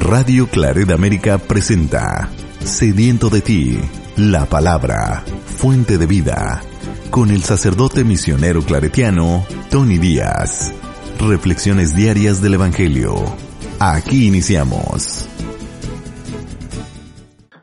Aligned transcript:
Radio 0.00 0.48
Claret 0.48 0.90
América 0.90 1.36
presenta 1.38 2.30
Sediento 2.64 3.28
de 3.28 3.42
ti, 3.42 3.78
la 4.16 4.46
palabra, 4.46 5.22
fuente 5.44 5.98
de 5.98 6.06
vida, 6.06 6.62
con 7.10 7.30
el 7.30 7.42
sacerdote 7.42 8.02
misionero 8.02 8.62
claretiano 8.62 9.44
Tony 9.70 9.98
Díaz. 9.98 10.72
Reflexiones 11.20 11.94
diarias 11.94 12.40
del 12.40 12.54
Evangelio. 12.54 13.14
Aquí 13.78 14.26
iniciamos. 14.26 15.28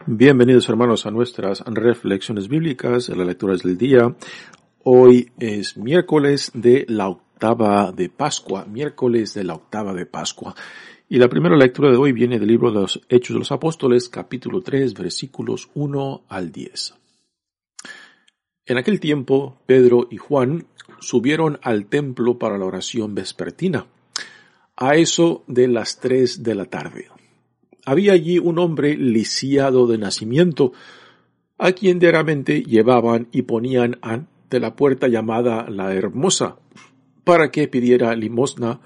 Bienvenidos 0.05 0.69
hermanos 0.69 1.07
a 1.07 1.11
nuestras 1.11 1.61
reflexiones 1.65 2.47
bíblicas, 2.47 3.09
a 3.09 3.15
las 3.15 3.27
lecturas 3.27 3.63
del 3.63 3.77
día. 3.77 4.15
Hoy 4.83 5.31
es 5.39 5.75
miércoles 5.75 6.51
de 6.53 6.85
la 6.87 7.09
octava 7.09 7.91
de 7.91 8.09
Pascua, 8.09 8.65
miércoles 8.65 9.33
de 9.33 9.43
la 9.43 9.55
octava 9.55 9.93
de 9.93 10.05
Pascua. 10.05 10.55
Y 11.09 11.19
la 11.19 11.29
primera 11.29 11.55
lectura 11.55 11.89
de 11.89 11.95
hoy 11.95 12.11
viene 12.11 12.37
del 12.37 12.49
libro 12.49 12.69
de 12.69 12.81
los 12.81 13.01
Hechos 13.07 13.33
de 13.33 13.39
los 13.39 13.53
Apóstoles, 13.53 14.09
capítulo 14.09 14.59
3, 14.59 14.93
versículos 14.93 15.69
1 15.73 16.25
al 16.27 16.51
10. 16.51 16.95
En 18.65 18.77
aquel 18.77 18.99
tiempo, 18.99 19.57
Pedro 19.65 20.09
y 20.11 20.17
Juan 20.17 20.67
subieron 20.99 21.59
al 21.63 21.85
templo 21.85 22.37
para 22.37 22.57
la 22.57 22.65
oración 22.65 23.15
vespertina, 23.15 23.87
a 24.75 24.97
eso 24.97 25.45
de 25.47 25.69
las 25.69 26.01
tres 26.01 26.43
de 26.43 26.55
la 26.55 26.65
tarde. 26.65 27.07
Había 27.85 28.11
allí 28.11 28.37
un 28.37 28.59
hombre 28.59 28.97
lisiado 28.97 29.87
de 29.87 29.97
nacimiento, 29.97 30.73
a 31.57 31.71
quien 31.71 31.99
diariamente 31.99 32.63
llevaban 32.63 33.29
y 33.31 33.43
ponían 33.43 33.97
de 34.49 34.59
la 34.59 34.75
puerta 34.75 35.07
llamada 35.07 35.69
la 35.69 35.93
Hermosa, 35.93 36.57
para 37.23 37.49
que 37.49 37.69
pidiera 37.69 38.13
limosna 38.13 38.81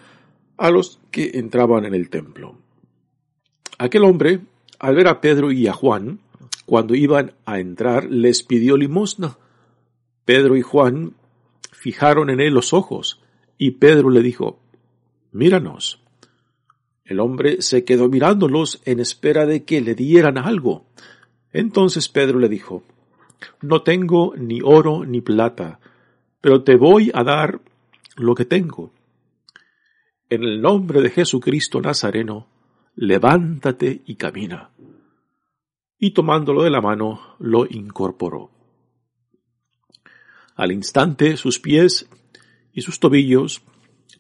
a 0.62 0.72
los 0.72 1.00
que 1.12 1.32
entraban 1.34 1.86
en 1.86 1.94
el 1.94 2.10
templo. 2.10 2.56
Aquel 3.78 4.04
hombre, 4.04 4.40
al 4.80 4.96
ver 4.96 5.08
a 5.08 5.22
Pedro 5.22 5.52
y 5.52 5.68
a 5.68 5.74
Juan, 5.74 6.20
cuando 6.66 6.96
iban 6.96 7.34
a 7.46 7.60
entrar, 7.60 8.06
les 8.10 8.44
pidió 8.44 8.78
limosna. 8.78 9.38
Pedro 10.26 10.56
y 10.56 10.62
Juan 10.62 11.14
fijaron 11.72 12.30
en 12.30 12.40
él 12.40 12.54
los 12.54 12.74
ojos, 12.74 13.22
y 13.58 13.72
Pedro 13.72 14.10
le 14.10 14.22
dijo, 14.22 14.60
Míranos. 15.32 16.00
El 17.06 17.20
hombre 17.20 17.62
se 17.62 17.84
quedó 17.84 18.08
mirándolos 18.08 18.82
en 18.86 19.00
espera 19.00 19.46
de 19.46 19.64
que 19.64 19.82
le 19.82 19.96
dieran 19.96 20.38
algo. 20.38 20.86
Entonces 21.52 22.08
Pedro 22.08 22.40
le 22.40 22.48
dijo, 22.48 22.84
no 23.62 23.82
tengo 23.82 24.34
ni 24.38 24.62
oro 24.64 25.06
ni 25.06 25.22
plata, 25.22 25.80
pero 26.40 26.64
te 26.64 26.76
voy 26.76 27.12
a 27.14 27.24
dar 27.24 27.60
lo 28.16 28.36
que 28.36 28.46
tengo. 28.46 28.92
En 30.32 30.46
el 30.46 30.62
nombre 30.62 31.02
de 31.02 31.10
Jesucristo 31.10 31.82
Nazareno, 31.82 32.48
levántate 32.96 34.02
y 34.06 34.16
camina. 34.16 34.70
Y 36.00 36.12
tomándolo 36.12 36.64
de 36.64 36.70
la 36.70 36.80
mano, 36.80 37.36
lo 37.40 37.66
incorporó. 37.70 38.50
Al 40.56 40.72
instante 40.72 41.36
sus 41.36 41.60
pies 41.60 42.08
y 42.72 42.82
sus 42.82 43.02
tobillos 43.02 43.62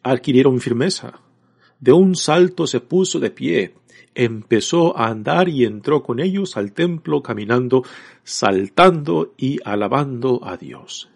adquirieron 0.04 0.60
firmeza. 0.60 1.22
De 1.80 1.94
un 1.94 2.18
salto 2.18 2.68
se 2.68 2.82
puso 2.82 3.22
de 3.22 3.32
pie 3.32 3.76
empezó 4.14 4.98
a 4.98 5.08
andar 5.08 5.48
y 5.48 5.64
entró 5.64 6.04
con 6.04 6.20
ellos 6.20 6.58
al 6.58 6.74
templo 6.74 7.24
caminando, 7.24 7.84
saltando 8.26 9.34
y 9.38 9.60
alabando 9.64 10.42
a 10.44 10.58
Dios. 10.58 11.10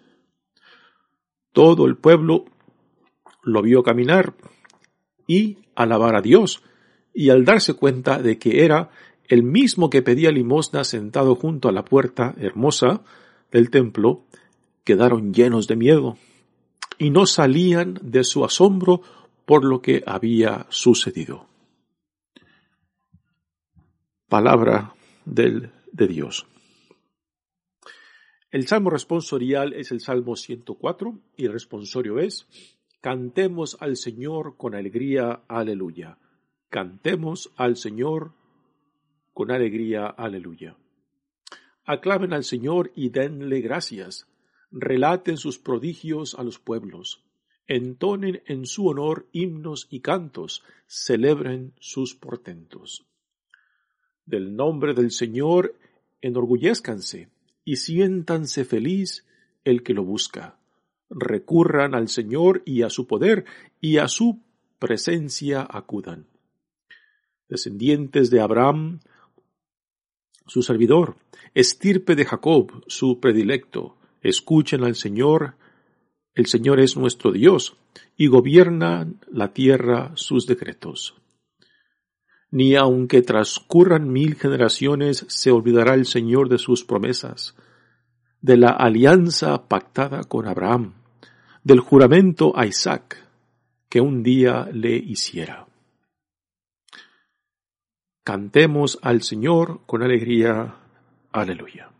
Todo 1.52 1.84
el 1.84 1.96
pueblo 1.96 2.46
lo 3.42 3.60
vio 3.60 3.82
caminar 3.82 4.32
y 5.26 5.58
alabar 5.74 6.16
a 6.16 6.22
Dios, 6.22 6.62
y 7.12 7.30
al 7.30 7.44
darse 7.44 7.74
cuenta 7.74 8.22
de 8.22 8.38
que 8.38 8.64
era 8.64 8.90
el 9.28 9.42
mismo 9.42 9.90
que 9.90 10.02
pedía 10.02 10.30
limosna 10.30 10.84
sentado 10.84 11.34
junto 11.34 11.68
a 11.68 11.72
la 11.72 11.84
puerta 11.84 12.34
hermosa 12.38 13.02
del 13.50 13.70
templo, 13.70 14.22
quedaron 14.84 15.32
llenos 15.32 15.66
de 15.66 15.76
miedo 15.76 16.16
y 16.98 17.10
no 17.10 17.26
salían 17.26 17.98
de 18.02 18.24
su 18.24 18.44
asombro 18.44 19.02
por 19.44 19.64
lo 19.64 19.82
que 19.82 20.02
había 20.06 20.66
sucedido 20.68 21.46
palabra 24.28 24.94
del, 25.24 25.70
de 25.92 26.06
Dios. 26.08 26.46
El 28.50 28.66
salmo 28.66 28.90
responsorial 28.90 29.72
es 29.74 29.90
el 29.90 30.00
Salmo 30.00 30.36
104 30.36 31.18
y 31.36 31.46
el 31.46 31.52
responsorio 31.52 32.18
es 32.18 32.46
Cantemos 33.06 33.76
al 33.78 33.96
Señor 33.96 34.56
con 34.56 34.74
alegría, 34.74 35.44
aleluya. 35.46 36.18
Cantemos 36.68 37.52
al 37.54 37.76
Señor 37.76 38.32
con 39.32 39.52
alegría, 39.52 40.06
aleluya. 40.08 40.76
Aclamen 41.84 42.32
al 42.32 42.42
Señor 42.42 42.90
y 42.96 43.10
denle 43.10 43.60
gracias. 43.60 44.26
Relaten 44.72 45.36
sus 45.36 45.56
prodigios 45.56 46.34
a 46.34 46.42
los 46.42 46.58
pueblos. 46.58 47.22
Entonen 47.68 48.42
en 48.44 48.66
su 48.66 48.88
honor 48.88 49.28
himnos 49.30 49.86
y 49.88 50.00
cantos. 50.00 50.64
Celebren 50.88 51.74
sus 51.78 52.16
portentos. 52.16 53.06
Del 54.24 54.56
nombre 54.56 54.94
del 54.94 55.12
Señor 55.12 55.76
enorgullezcanse 56.20 57.28
y 57.64 57.76
siéntanse 57.76 58.64
feliz 58.64 59.24
el 59.62 59.84
que 59.84 59.94
lo 59.94 60.02
busca. 60.02 60.55
Recurran 61.08 61.94
al 61.94 62.08
Señor 62.08 62.62
y 62.64 62.82
a 62.82 62.90
su 62.90 63.06
poder 63.06 63.44
y 63.80 63.98
a 63.98 64.08
su 64.08 64.42
presencia 64.78 65.66
acudan. 65.68 66.26
Descendientes 67.48 68.30
de 68.30 68.40
Abraham, 68.40 69.00
su 70.46 70.62
servidor, 70.62 71.16
estirpe 71.54 72.16
de 72.16 72.24
Jacob, 72.24 72.84
su 72.86 73.20
predilecto, 73.20 73.96
escuchen 74.20 74.84
al 74.84 74.96
Señor, 74.96 75.54
el 76.34 76.46
Señor 76.46 76.80
es 76.80 76.96
nuestro 76.96 77.32
Dios, 77.32 77.76
y 78.16 78.26
gobiernan 78.26 79.20
la 79.30 79.52
tierra 79.52 80.12
sus 80.16 80.46
decretos 80.46 81.14
ni 82.50 82.74
aunque 82.74 83.22
transcurran 83.22 84.10
mil 84.10 84.34
generaciones 84.36 85.26
se 85.28 85.50
olvidará 85.50 85.94
el 85.94 86.06
Señor 86.06 86.48
de 86.48 86.58
sus 86.58 86.84
promesas, 86.84 87.54
de 88.40 88.56
la 88.56 88.70
alianza 88.70 89.68
pactada 89.68 90.24
con 90.24 90.46
Abraham, 90.46 90.94
del 91.66 91.80
juramento 91.80 92.56
a 92.56 92.64
Isaac 92.64 93.26
que 93.88 94.00
un 94.00 94.22
día 94.22 94.68
le 94.72 94.94
hiciera. 94.94 95.66
Cantemos 98.22 99.00
al 99.02 99.22
Señor 99.22 99.80
con 99.84 100.04
alegría. 100.04 100.76
Aleluya. 101.32 101.90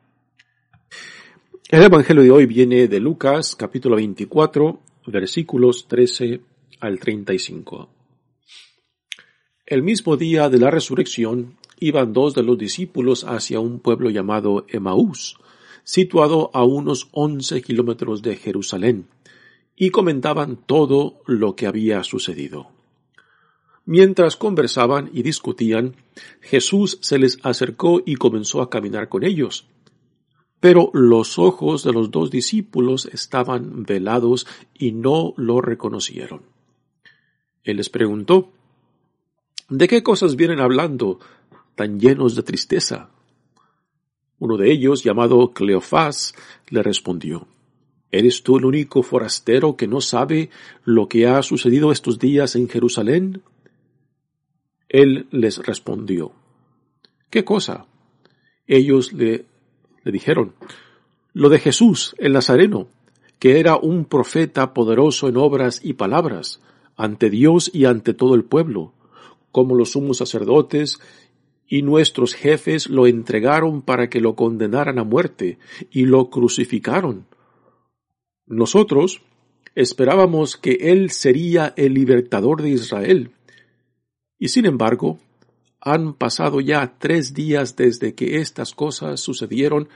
El 1.69 1.83
Evangelio 1.83 2.23
de 2.23 2.31
hoy 2.31 2.47
viene 2.47 2.87
de 2.87 3.01
Lucas 3.01 3.57
capítulo 3.57 3.97
24 3.97 4.79
versículos 5.09 5.89
13 5.89 6.43
al 6.79 7.01
35. 7.01 7.89
El 9.67 9.83
mismo 9.83 10.17
día 10.17 10.49
de 10.49 10.61
la 10.61 10.71
resurrección 10.71 11.57
iban 11.81 12.13
dos 12.13 12.35
de 12.35 12.45
los 12.45 12.57
discípulos 12.57 13.25
hacia 13.25 13.59
un 13.59 13.81
pueblo 13.81 14.11
llamado 14.11 14.65
Emaús, 14.69 15.37
situado 15.83 16.53
a 16.55 16.63
unos 16.63 17.09
once 17.11 17.61
kilómetros 17.63 18.23
de 18.23 18.37
Jerusalén, 18.37 19.09
y 19.77 19.91
comentaban 19.91 20.57
todo 20.57 21.21
lo 21.27 21.55
que 21.55 21.67
había 21.67 22.03
sucedido. 22.03 22.71
Mientras 23.85 24.37
conversaban 24.37 25.11
y 25.13 25.23
discutían, 25.23 25.95
Jesús 26.41 26.99
se 27.03 27.19
les 27.19 27.39
acercó 27.45 28.03
y 28.05 28.17
comenzó 28.17 28.61
a 28.63 28.71
caminar 28.71 29.09
con 29.09 29.23
ellos. 29.23 29.69
Pero 30.59 30.91
los 30.93 31.39
ojos 31.39 31.85
de 31.85 31.93
los 31.93 32.11
dos 32.11 32.31
discípulos 32.31 33.07
estaban 33.07 33.85
velados 33.85 34.47
y 34.75 34.91
no 34.93 35.35
lo 35.37 35.61
reconocieron. 35.61 36.43
Él 37.63 37.77
les 37.77 37.91
preguntó, 37.91 38.51
¿De 39.69 39.89
qué 39.89 40.03
cosas 40.03 40.37
vienen 40.37 40.61
hablando 40.61 41.19
tan 41.75 42.01
llenos 42.01 42.35
de 42.35 42.43
tristeza? 42.43 43.11
Uno 44.39 44.57
de 44.57 44.71
ellos, 44.71 45.03
llamado 45.03 45.53
Cleofás, 45.53 46.35
le 46.69 46.83
respondió, 46.83 47.49
¿Eres 48.17 48.43
tú 48.43 48.57
el 48.57 48.65
único 48.65 49.03
forastero 49.03 49.77
que 49.77 49.87
no 49.87 50.01
sabe 50.01 50.49
lo 50.85 51.07
que 51.07 51.27
ha 51.27 51.43
sucedido 51.43 51.93
estos 51.93 52.19
días 52.19 52.57
en 52.57 52.67
Jerusalén? 52.67 53.43
Él 54.89 55.27
les 55.31 55.59
respondió, 55.59 56.33
¿qué 57.29 57.45
cosa? 57.45 57.85
Ellos 58.67 59.13
le, 59.13 59.45
le 60.03 60.13
dijeron, 60.13 60.55
lo 61.35 61.51
de 61.51 61.59
Jesús, 61.59 62.15
el 62.17 62.33
Nazareno, 62.33 62.89
que 63.39 63.61
era 63.61 63.77
un 63.77 64.07
profeta 64.07 64.73
poderoso 64.73 65.29
en 65.29 65.37
obras 65.37 65.85
y 65.85 65.93
palabras, 65.93 66.63
ante 66.97 67.29
Dios 67.29 67.71
y 67.75 67.85
ante 67.85 68.15
todo 68.15 68.35
el 68.35 68.45
pueblo, 68.45 68.95
como 69.53 69.75
los 69.75 69.91
sumos 69.93 70.17
sacerdotes 70.17 71.01
y 71.69 71.83
nuestros 71.83 72.33
jefes 72.33 72.89
lo 72.89 73.07
entregaron 73.07 73.83
para 73.83 74.09
que 74.09 74.23
lo 74.23 74.37
condenaran 74.37 74.99
a 74.99 75.05
muerte 75.05 75.59
y 75.91 76.07
lo 76.07 76.31
crucificaron. 76.31 77.27
Nosotros 78.47 79.23
esperábamos 79.75 80.57
que 80.57 80.79
Él 80.81 81.11
sería 81.11 81.75
el 81.77 81.95
libertador 81.95 82.63
de 82.63 82.71
Israel. 82.71 83.31
Y 84.39 84.49
sin 84.49 84.67
embargo, 84.67 85.19
han 85.81 86.15
pasado 86.15 86.61
ya 86.61 86.95
tres 86.99 87.35
días 87.35 87.77
desde 87.77 88.15
que 88.15 88.39
estas 88.39 88.75
cosas 88.75 89.21
sucedieron. 89.21 89.89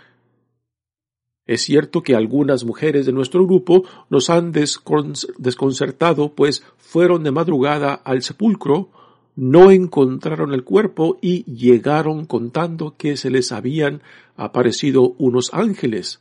Es 1.47 1.62
cierto 1.62 2.02
que 2.02 2.14
algunas 2.14 2.64
mujeres 2.64 3.06
de 3.06 3.12
nuestro 3.12 3.44
grupo 3.44 3.85
nos 4.08 4.31
han 4.31 4.53
desconcertado, 4.53 6.35
pues 6.35 6.62
fueron 6.76 7.25
de 7.25 7.32
madrugada 7.32 7.94
al 7.94 8.23
sepulcro, 8.23 8.91
no 9.35 9.70
encontraron 9.70 10.53
el 10.53 10.64
cuerpo 10.64 11.19
y 11.20 11.44
llegaron 11.44 12.26
contando 12.26 12.94
que 12.96 13.17
se 13.17 13.31
les 13.31 13.53
habían 13.53 14.03
aparecido 14.37 15.14
unos 15.19 15.53
ángeles, 15.55 16.20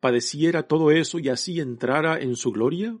padeciera 0.00 0.64
todo 0.64 0.90
eso 0.90 1.18
y 1.18 1.28
así 1.28 1.60
entrara 1.60 2.18
en 2.20 2.36
su 2.36 2.52
gloria? 2.52 2.96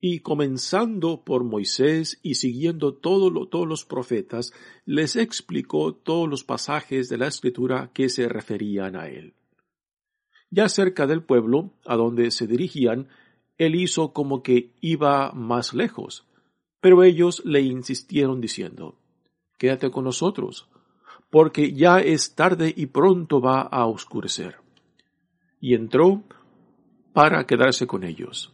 Y 0.00 0.20
comenzando 0.20 1.24
por 1.24 1.44
Moisés 1.44 2.18
y 2.22 2.36
siguiendo 2.36 2.94
todos 2.94 3.32
los 3.68 3.84
profetas, 3.84 4.52
les 4.86 5.16
explicó 5.16 5.94
todos 5.94 6.28
los 6.28 6.42
pasajes 6.42 7.08
de 7.08 7.18
la 7.18 7.26
escritura 7.26 7.90
que 7.92 8.08
se 8.08 8.26
referían 8.28 8.96
a 8.96 9.08
él. 9.08 9.34
Ya 10.50 10.68
cerca 10.68 11.06
del 11.06 11.22
pueblo 11.22 11.74
a 11.84 11.96
donde 11.96 12.30
se 12.30 12.46
dirigían, 12.46 13.08
él 13.58 13.74
hizo 13.74 14.12
como 14.14 14.42
que 14.42 14.72
iba 14.80 15.32
más 15.32 15.74
lejos, 15.74 16.26
pero 16.80 17.04
ellos 17.04 17.42
le 17.44 17.60
insistieron 17.60 18.40
diciendo, 18.40 18.96
Quédate 19.58 19.90
con 19.90 20.04
nosotros, 20.04 20.70
porque 21.28 21.74
ya 21.74 22.00
es 22.00 22.34
tarde 22.34 22.72
y 22.74 22.86
pronto 22.86 23.42
va 23.42 23.60
a 23.60 23.84
oscurecer. 23.84 24.56
Y 25.60 25.74
entró 25.74 26.22
para 27.12 27.46
quedarse 27.46 27.86
con 27.86 28.04
ellos. 28.04 28.52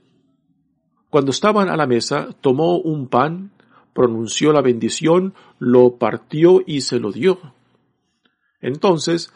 Cuando 1.08 1.30
estaban 1.30 1.68
a 1.68 1.76
la 1.76 1.86
mesa, 1.86 2.28
tomó 2.40 2.78
un 2.78 3.08
pan, 3.08 3.52
pronunció 3.94 4.52
la 4.52 4.60
bendición, 4.60 5.34
lo 5.58 5.96
partió 5.96 6.62
y 6.66 6.82
se 6.82 7.00
lo 7.00 7.12
dio. 7.12 7.54
Entonces 8.60 9.32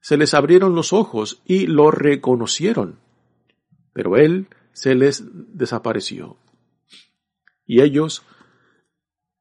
se 0.00 0.16
les 0.16 0.34
abrieron 0.34 0.74
los 0.74 0.92
ojos 0.92 1.42
y 1.44 1.66
lo 1.66 1.90
reconocieron, 1.90 2.98
pero 3.92 4.16
él 4.16 4.48
se 4.72 4.94
les 4.94 5.24
desapareció. 5.54 6.36
Y 7.66 7.80
ellos 7.80 8.22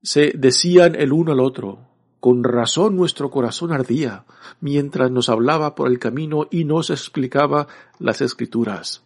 se 0.01 0.31
decían 0.35 0.95
el 0.95 1.11
uno 1.11 1.33
al 1.33 1.39
otro, 1.39 1.92
con 2.23 2.45
razón 2.45 2.95
nuestro 2.95 3.29
corazón 3.29 3.73
ardía 3.73 4.23
mientras 4.61 5.11
nos 5.11 5.27
hablaba 5.27 5.75
por 5.75 5.89
el 5.89 5.99
camino 5.99 6.47
y 6.49 6.63
nos 6.63 6.89
explicaba 6.89 7.67
las 7.99 8.21
escrituras 8.21 9.03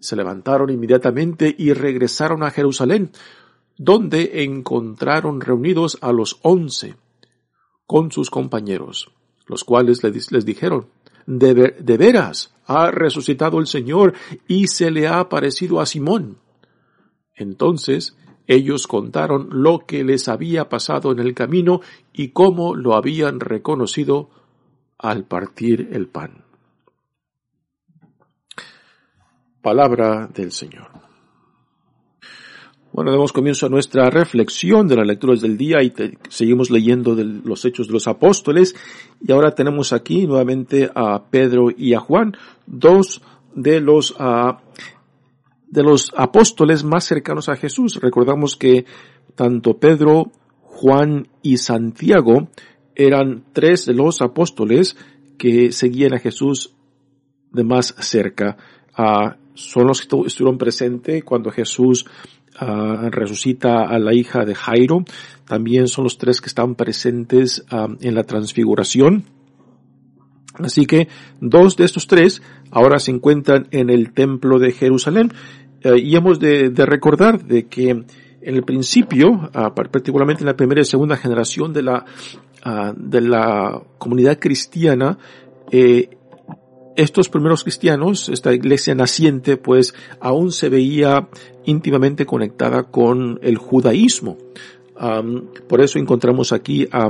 se 0.00 0.16
levantaron 0.16 0.70
inmediatamente 0.70 1.54
y 1.58 1.74
regresaron 1.74 2.42
a 2.42 2.50
Jerusalén, 2.50 3.10
donde 3.76 4.42
encontraron 4.42 5.42
reunidos 5.42 5.98
a 6.00 6.12
los 6.12 6.38
once 6.40 6.96
con 7.86 8.10
sus 8.10 8.30
compañeros, 8.30 9.10
los 9.46 9.62
cuales 9.62 10.02
les, 10.02 10.46
dijeron, 10.46 10.86
de, 11.26 11.54
de 11.54 11.96
veras 11.98 12.54
ha 12.64 12.90
resucitado 12.90 13.58
el 13.58 13.66
Señor 13.66 14.14
y 14.48 14.68
se 14.68 14.90
le 14.90 15.08
ha 15.08 15.20
aparecido 15.20 15.78
a 15.78 15.84
Simón. 15.84 16.38
Entonces 17.34 18.16
ellos 18.46 18.86
contaron 18.86 19.48
lo 19.50 19.80
que 19.80 20.04
les 20.04 20.28
había 20.28 20.68
pasado 20.68 21.12
en 21.12 21.18
el 21.18 21.34
camino 21.34 21.80
y 22.12 22.28
cómo 22.28 22.74
lo 22.74 22.94
habían 22.94 23.40
reconocido 23.40 24.30
al 24.98 25.24
partir 25.24 25.88
el 25.92 26.08
pan. 26.08 26.44
Palabra 29.62 30.28
del 30.32 30.52
Señor. 30.52 30.88
Bueno, 32.92 33.10
damos 33.10 33.32
comienzo 33.32 33.66
a 33.66 33.70
nuestra 33.70 34.08
reflexión 34.08 34.86
de 34.86 34.94
las 34.94 35.06
lecturas 35.06 35.40
del 35.40 35.56
día 35.56 35.82
y 35.82 35.92
seguimos 36.28 36.70
leyendo 36.70 37.16
los 37.16 37.64
hechos 37.64 37.88
de 37.88 37.92
los 37.92 38.06
apóstoles 38.06 38.76
y 39.20 39.32
ahora 39.32 39.52
tenemos 39.52 39.92
aquí 39.92 40.28
nuevamente 40.28 40.88
a 40.94 41.24
Pedro 41.24 41.70
y 41.76 41.94
a 41.94 41.98
Juan, 41.98 42.36
dos 42.66 43.20
de 43.52 43.80
los 43.80 44.14
ah, 44.20 44.60
de 45.74 45.82
los 45.82 46.12
apóstoles 46.16 46.84
más 46.84 47.04
cercanos 47.04 47.48
a 47.48 47.56
Jesús. 47.56 47.98
Recordamos 48.00 48.56
que 48.56 48.86
tanto 49.34 49.76
Pedro, 49.78 50.30
Juan 50.60 51.26
y 51.42 51.56
Santiago 51.56 52.48
eran 52.94 53.42
tres 53.52 53.84
de 53.84 53.94
los 53.94 54.22
apóstoles 54.22 54.96
que 55.36 55.72
seguían 55.72 56.14
a 56.14 56.20
Jesús 56.20 56.74
de 57.52 57.64
más 57.64 57.94
cerca. 57.98 58.56
a 58.94 59.36
son 59.54 59.86
los 59.86 60.00
que 60.00 60.16
estuvieron 60.26 60.58
presentes 60.58 61.22
cuando 61.22 61.50
Jesús 61.50 62.06
ah, 62.58 63.08
resucita 63.10 63.84
a 63.84 63.98
la 63.98 64.12
hija 64.12 64.44
de 64.44 64.54
Jairo. 64.54 65.04
También 65.46 65.86
son 65.86 66.04
los 66.04 66.18
tres 66.18 66.40
que 66.40 66.48
están 66.48 66.74
presentes 66.74 67.64
ah, 67.70 67.88
en 68.00 68.14
la 68.14 68.24
transfiguración. 68.24 69.24
Así 70.54 70.86
que 70.86 71.08
dos 71.40 71.76
de 71.76 71.84
estos 71.84 72.06
tres 72.06 72.42
ahora 72.70 72.98
se 72.98 73.10
encuentran 73.10 73.66
en 73.70 73.90
el 73.90 74.12
templo 74.12 74.58
de 74.58 74.72
Jerusalén. 74.72 75.32
Eh, 75.84 75.98
y 75.98 76.16
hemos 76.16 76.40
de, 76.40 76.72
recordar 76.86 77.44
de 77.44 77.66
que 77.66 77.90
en 77.90 78.06
el 78.42 78.64
principio, 78.64 79.50
ah, 79.52 79.74
particularmente 79.74 80.42
en 80.42 80.46
la 80.46 80.56
primera 80.56 80.80
y 80.80 80.84
segunda 80.84 81.16
generación 81.16 81.72
de 81.72 81.82
la, 81.82 82.04
de 82.96 83.20
la 83.20 83.82
comunidad 83.98 84.38
cristiana, 84.38 85.18
eh, 85.70 86.08
estos 86.96 87.28
primeros 87.28 87.62
cristianos, 87.62 88.28
esta 88.28 88.54
iglesia 88.54 88.94
naciente, 88.94 89.56
pues 89.56 89.94
aún 90.20 90.52
se 90.52 90.68
veía 90.68 91.28
íntimamente 91.64 92.24
conectada 92.24 92.84
con 92.84 93.38
el 93.42 93.58
judaísmo. 93.58 94.38
por 95.68 95.80
eso 95.80 95.98
encontramos 95.98 96.52
aquí 96.52 96.86
a 96.92 97.08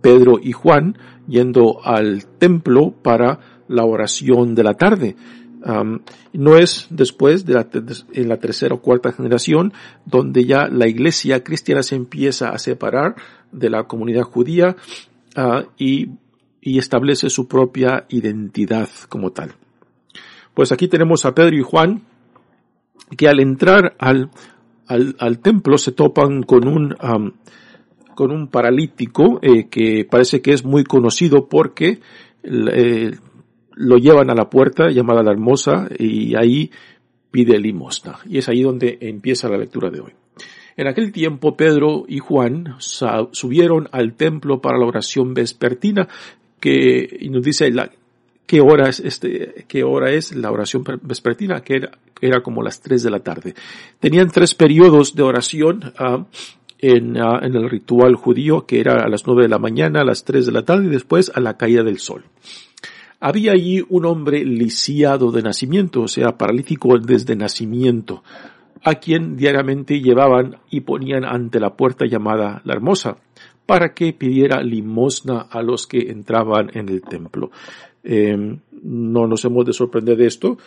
Pedro 0.00 0.40
y 0.42 0.52
Juan 0.52 0.98
yendo 1.28 1.78
al 1.84 2.26
templo 2.38 2.92
para 3.02 3.62
la 3.68 3.84
oración 3.84 4.54
de 4.54 4.64
la 4.64 4.74
tarde. 4.74 5.16
No 6.32 6.56
es 6.56 6.86
después 6.90 7.46
de 7.46 7.54
la, 7.54 7.68
en 8.12 8.28
la 8.28 8.38
tercera 8.38 8.74
o 8.74 8.80
cuarta 8.80 9.12
generación 9.12 9.72
donde 10.04 10.44
ya 10.44 10.68
la 10.68 10.88
iglesia 10.88 11.44
cristiana 11.44 11.82
se 11.82 11.94
empieza 11.94 12.48
a 12.48 12.58
separar 12.58 13.14
de 13.52 13.70
la 13.70 13.84
comunidad 13.84 14.22
judía 14.22 14.76
uh, 15.36 15.62
y 15.78 16.10
y 16.62 16.78
establece 16.78 17.28
su 17.28 17.48
propia 17.48 18.06
identidad 18.08 18.88
como 19.08 19.32
tal. 19.32 19.52
Pues 20.54 20.70
aquí 20.70 20.86
tenemos 20.86 21.26
a 21.26 21.34
Pedro 21.34 21.56
y 21.56 21.62
Juan 21.62 22.02
que 23.16 23.28
al 23.28 23.40
entrar 23.40 23.96
al, 23.98 24.30
al, 24.86 25.38
templo 25.40 25.76
se 25.76 25.92
topan 25.92 26.44
con 26.44 26.68
un, 26.68 26.94
con 28.14 28.30
un 28.30 28.48
paralítico 28.48 29.40
eh, 29.42 29.66
que 29.68 30.06
parece 30.08 30.40
que 30.40 30.52
es 30.52 30.64
muy 30.64 30.84
conocido 30.84 31.48
porque 31.48 32.00
eh, 32.44 33.16
lo 33.74 33.96
llevan 33.98 34.30
a 34.30 34.34
la 34.34 34.48
puerta 34.48 34.90
llamada 34.90 35.22
la 35.22 35.32
hermosa 35.32 35.88
y 35.98 36.34
ahí 36.36 36.70
pide 37.30 37.58
limosna. 37.58 38.18
Y 38.28 38.38
es 38.38 38.48
ahí 38.48 38.62
donde 38.62 38.98
empieza 39.00 39.48
la 39.48 39.58
lectura 39.58 39.90
de 39.90 40.00
hoy. 40.00 40.12
En 40.76 40.86
aquel 40.86 41.12
tiempo 41.12 41.56
Pedro 41.56 42.04
y 42.08 42.18
Juan 42.18 42.76
subieron 42.78 43.88
al 43.92 44.14
templo 44.14 44.60
para 44.60 44.78
la 44.78 44.86
oración 44.86 45.34
vespertina 45.34 46.08
que 46.60 47.28
nos 47.30 47.42
dice 47.42 47.70
la, 47.70 47.90
qué 48.46 48.60
hora 48.60 48.88
es 48.88 49.00
este, 49.00 49.64
qué 49.68 49.82
hora 49.82 50.10
es 50.10 50.34
la 50.34 50.50
oración 50.50 50.84
vespertina, 51.02 51.62
que 51.62 51.76
era, 51.76 51.90
era 52.20 52.42
como 52.42 52.62
las 52.62 52.80
tres 52.80 53.02
de 53.02 53.10
la 53.10 53.20
tarde. 53.20 53.54
Tenían 53.98 54.30
tres 54.30 54.54
periodos 54.54 55.14
de 55.14 55.22
oración 55.22 55.92
uh, 55.98 56.24
en, 56.78 57.16
uh, 57.16 57.38
en, 57.42 57.56
el 57.56 57.68
ritual 57.68 58.14
judío, 58.14 58.66
que 58.66 58.80
era 58.80 59.04
a 59.04 59.08
las 59.08 59.26
nueve 59.26 59.42
de 59.42 59.48
la 59.48 59.58
mañana, 59.58 60.00
a 60.00 60.04
las 60.04 60.24
tres 60.24 60.46
de 60.46 60.52
la 60.52 60.64
tarde 60.64 60.86
y 60.86 60.90
después 60.90 61.32
a 61.34 61.40
la 61.40 61.56
caída 61.56 61.82
del 61.82 61.98
sol. 61.98 62.24
Había 63.24 63.52
allí 63.52 63.80
un 63.88 64.04
hombre 64.04 64.44
lisiado 64.44 65.30
de 65.30 65.42
nacimiento, 65.42 66.02
o 66.02 66.08
sea, 66.08 66.36
paralítico 66.36 66.98
desde 66.98 67.36
nacimiento, 67.36 68.24
a 68.82 68.96
quien 68.96 69.36
diariamente 69.36 70.00
llevaban 70.00 70.56
y 70.70 70.80
ponían 70.80 71.24
ante 71.24 71.60
la 71.60 71.76
puerta 71.76 72.04
llamada 72.04 72.60
la 72.64 72.74
hermosa 72.74 73.18
para 73.64 73.94
que 73.94 74.12
pidiera 74.12 74.60
limosna 74.60 75.42
a 75.42 75.62
los 75.62 75.86
que 75.86 76.10
entraban 76.10 76.72
en 76.74 76.88
el 76.88 77.00
templo. 77.02 77.52
Em, 78.02 78.58
no 78.82 79.28
nos 79.28 79.44
hemos 79.44 79.66
de 79.66 79.72
sorprender 79.72 80.16
de 80.16 80.26
esto. 80.26 80.58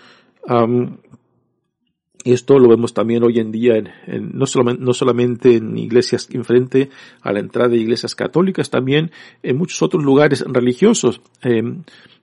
Esto 2.25 2.57
lo 2.57 2.67
vemos 2.67 2.95
también 2.95 3.23
hoy 3.23 3.37
en 3.39 3.51
día, 3.51 3.75
en, 3.75 4.31
no, 4.33 4.47
solamente, 4.47 4.83
no, 4.83 4.93
solamente, 4.93 5.57
en 5.57 5.77
iglesias 5.77 6.27
enfrente 6.31 6.89
a 7.21 7.31
la 7.31 7.39
entrada 7.39 7.69
de 7.69 7.77
iglesias 7.77 8.15
católicas, 8.15 8.71
también 8.71 9.11
en 9.43 9.57
muchos 9.57 9.83
otros 9.83 10.03
lugares 10.03 10.43
religiosos, 10.47 11.21
eh, 11.43 11.61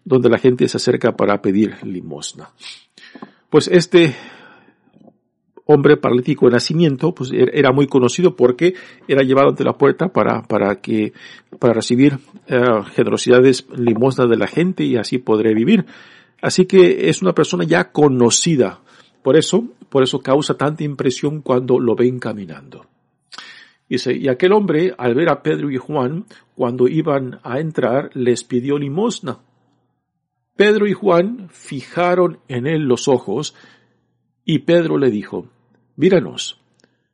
donde 0.05 0.29
la 0.29 0.39
gente 0.39 0.67
se 0.67 0.77
acerca 0.77 1.13
para 1.13 1.41
pedir 1.41 1.77
limosna. 1.85 2.51
Pues 3.49 3.69
este 3.69 4.17
hombre 5.67 5.97
paralítico 5.97 6.47
de 6.47 6.53
nacimiento, 6.53 7.15
pues 7.15 7.31
er, 7.31 7.51
era 7.55 7.71
muy 7.71 7.87
conocido 7.87 8.35
porque 8.35 8.75
era 9.07 9.23
llevado 9.23 9.51
ante 9.51 9.63
la 9.63 9.79
puerta 9.79 10.09
para, 10.09 10.43
para 10.43 10.81
que, 10.81 11.13
para 11.59 11.75
recibir 11.75 12.19
eh, 12.49 12.61
generosidades 12.95 13.67
limosnas 13.77 14.29
de 14.29 14.37
la 14.37 14.47
gente 14.49 14.85
y 14.85 14.97
así 14.97 15.19
podré 15.19 15.55
vivir. 15.55 15.87
Así 16.41 16.67
que 16.67 17.09
es 17.09 17.23
una 17.23 17.35
persona 17.35 17.65
ya 17.65 17.93
conocida. 17.93 18.81
Por 19.23 19.37
eso, 19.37 19.65
por 19.89 20.03
eso 20.03 20.21
causa 20.21 20.57
tanta 20.57 20.85
impresión 20.85 21.43
cuando 21.43 21.79
lo 21.79 21.95
ven 21.95 22.19
caminando. 22.19 22.87
Dice, 23.89 24.15
y 24.15 24.29
aquel 24.29 24.53
hombre, 24.53 24.95
al 24.97 25.15
ver 25.15 25.29
a 25.29 25.43
Pedro 25.43 25.71
y 25.71 25.77
Juan, 25.77 26.25
cuando 26.55 26.89
iban 26.89 27.41
a 27.43 27.61
entrar, 27.61 28.11
les 28.15 28.43
pidió 28.43 28.79
limosna. 28.79 29.39
Pedro 30.57 30.87
y 30.87 30.93
Juan 30.93 31.49
fijaron 31.51 32.39
en 32.49 32.67
él 32.67 32.83
los 32.83 33.09
ojos, 33.09 33.55
y 34.45 34.61
Pedro 34.61 34.99
le 34.99 35.11
dijo, 35.11 35.49
Míranos. 35.97 36.59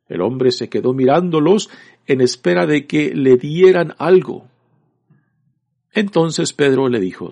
El 0.07 0.21
hombre 0.21 0.51
se 0.51 0.69
quedó 0.69 0.93
mirándolos 0.93 1.69
en 2.07 2.21
espera 2.21 2.65
de 2.65 2.87
que 2.87 3.13
le 3.13 3.37
dieran 3.37 3.93
algo. 3.99 4.47
Entonces 5.93 6.53
Pedro 6.53 6.89
le 6.89 6.99
dijo, 6.99 7.31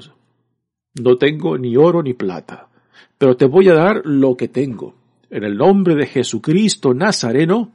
No 0.94 1.18
tengo 1.18 1.58
ni 1.58 1.76
oro 1.76 2.04
ni 2.04 2.14
plata, 2.14 2.67
pero 3.18 3.36
te 3.36 3.46
voy 3.46 3.70
a 3.70 3.74
dar 3.74 4.02
lo 4.06 4.36
que 4.36 4.48
tengo 4.48 4.96
en 5.30 5.44
el 5.44 5.58
nombre 5.58 5.96
de 5.96 6.08
Jesucristo 6.08 6.94
Nazareno, 6.94 7.72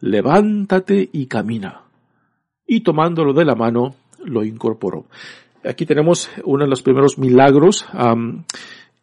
levántate 0.00 1.08
y 1.12 1.26
camina. 1.26 1.82
Y 2.66 2.80
tomándolo 2.80 3.32
de 3.32 3.44
la 3.44 3.54
mano, 3.54 3.94
lo 4.24 4.44
incorporó. 4.44 5.06
Aquí 5.64 5.86
tenemos 5.86 6.30
uno 6.44 6.64
de 6.64 6.70
los 6.70 6.82
primeros 6.82 7.18
milagros 7.18 7.86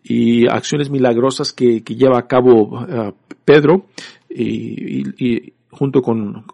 y 0.03 0.47
acciones 0.47 0.89
milagrosas 0.89 1.53
que, 1.53 1.81
lleva 1.81 2.19
a 2.19 2.27
cabo 2.27 2.79
uh, 2.79 3.13
Pedro 3.45 3.85
y, 4.29 5.53
junto 5.69 6.01
con, 6.01 6.45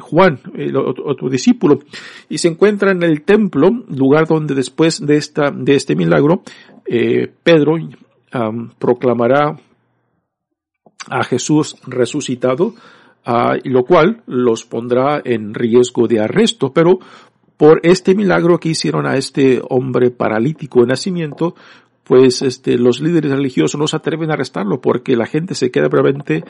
Juan, 0.00 0.40
otro, 0.74 1.28
discípulo, 1.30 1.80
y 2.28 2.38
se 2.38 2.48
encuentra 2.48 2.92
en 2.92 3.02
el 3.02 3.22
templo, 3.22 3.70
lugar 3.88 4.26
donde 4.26 4.54
después 4.54 5.04
de 5.04 5.16
esta, 5.16 5.50
de 5.50 5.74
este 5.74 5.96
milagro, 5.96 6.42
eh, 6.84 7.32
Pedro 7.42 7.78
proclamará 8.78 9.56
a 11.08 11.24
Jesús 11.24 11.76
resucitado, 11.86 12.74
y 13.64 13.68
lo 13.68 13.84
cual 13.84 14.22
los 14.26 14.64
pondrá 14.64 15.20
en 15.24 15.52
riesgo 15.54 16.06
de 16.06 16.20
arresto, 16.20 16.72
pero 16.72 16.98
por 17.56 17.80
este 17.82 18.14
milagro 18.14 18.58
que 18.58 18.68
hicieron 18.68 19.06
a 19.06 19.16
este 19.16 19.60
hombre 19.68 20.10
paralítico 20.10 20.80
de 20.80 20.86
nacimiento, 20.88 21.54
pues 22.06 22.40
este, 22.42 22.78
los 22.78 23.00
líderes 23.00 23.32
religiosos 23.32 23.80
no 23.80 23.88
se 23.88 23.96
atreven 23.96 24.30
a 24.30 24.34
arrestarlo 24.34 24.80
porque 24.80 25.16
la 25.16 25.26
gente 25.26 25.56
se 25.56 25.72
queda 25.72 25.88
brevemente 25.88 26.44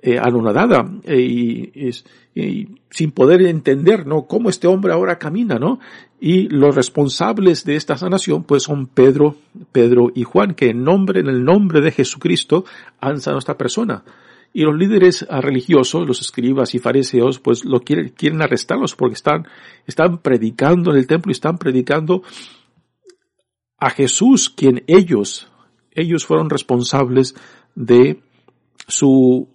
eh, 0.00 0.18
anonadada 0.18 0.90
eh, 1.04 1.20
y, 1.20 1.90
y, 2.34 2.68
sin 2.88 3.12
poder 3.12 3.42
entender, 3.42 4.06
¿no? 4.06 4.22
Cómo 4.22 4.48
este 4.48 4.68
hombre 4.68 4.94
ahora 4.94 5.18
camina, 5.18 5.58
¿no? 5.58 5.80
Y 6.18 6.48
los 6.48 6.74
responsables 6.74 7.64
de 7.66 7.76
esta 7.76 7.98
sanación, 7.98 8.44
pues 8.44 8.62
son 8.62 8.86
Pedro, 8.86 9.36
Pedro 9.70 10.10
y 10.14 10.22
Juan, 10.22 10.54
que 10.54 10.70
en 10.70 10.82
nombre, 10.82 11.20
en 11.20 11.28
el 11.28 11.44
nombre 11.44 11.82
de 11.82 11.90
Jesucristo 11.90 12.64
han 12.98 13.20
sanado 13.20 13.36
a 13.36 13.40
esta 13.40 13.58
persona. 13.58 14.04
Y 14.54 14.62
los 14.62 14.76
líderes 14.76 15.26
religiosos, 15.28 16.06
los 16.06 16.20
escribas 16.22 16.74
y 16.74 16.78
fariseos, 16.78 17.38
pues 17.38 17.66
lo 17.66 17.80
quieren, 17.80 18.14
quieren 18.16 18.40
arrestarlos 18.40 18.94
porque 18.94 19.14
están, 19.14 19.46
están 19.86 20.18
predicando 20.18 20.90
en 20.90 20.98
el 20.98 21.06
templo 21.06 21.30
y 21.30 21.32
están 21.32 21.58
predicando 21.58 22.22
a 23.82 23.90
Jesús, 23.90 24.48
quien 24.48 24.84
ellos, 24.86 25.48
ellos 25.90 26.24
fueron 26.24 26.48
responsables 26.48 27.34
de 27.74 28.20
su 28.86 29.48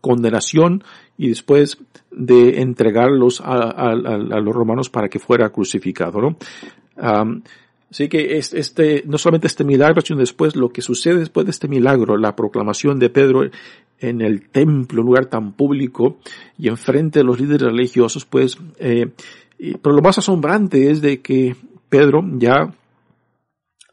condenación 0.00 0.84
y 1.18 1.28
después 1.28 1.78
de 2.12 2.62
entregarlos 2.62 3.42
a, 3.44 3.92
los 3.94 4.54
romanos 4.54 4.88
para 4.88 5.08
que 5.08 5.18
fuera 5.18 5.50
crucificado, 5.50 6.20
¿no? 6.20 6.36
así 7.90 8.08
que 8.08 8.38
este, 8.38 9.02
no 9.04 9.18
solamente 9.18 9.48
este 9.48 9.64
milagro, 9.64 10.00
sino 10.00 10.20
después 10.20 10.54
lo 10.54 10.68
que 10.70 10.80
sucede 10.80 11.18
después 11.18 11.44
de 11.44 11.50
este 11.50 11.66
milagro, 11.66 12.16
la 12.16 12.36
proclamación 12.36 13.00
de 13.00 13.10
Pedro 13.10 13.50
en 13.98 14.20
el 14.20 14.48
templo, 14.48 15.02
un 15.02 15.06
lugar 15.06 15.26
tan 15.26 15.52
público 15.52 16.18
y 16.56 16.68
enfrente 16.68 17.18
de 17.18 17.24
los 17.24 17.40
líderes 17.40 17.72
religiosos, 17.72 18.24
pues, 18.24 18.56
eh, 18.78 19.10
pero 19.82 19.96
lo 19.96 20.02
más 20.02 20.18
asombrante 20.18 20.90
es 20.90 21.02
de 21.02 21.20
que 21.20 21.56
Pedro 21.90 22.24
ya 22.38 22.72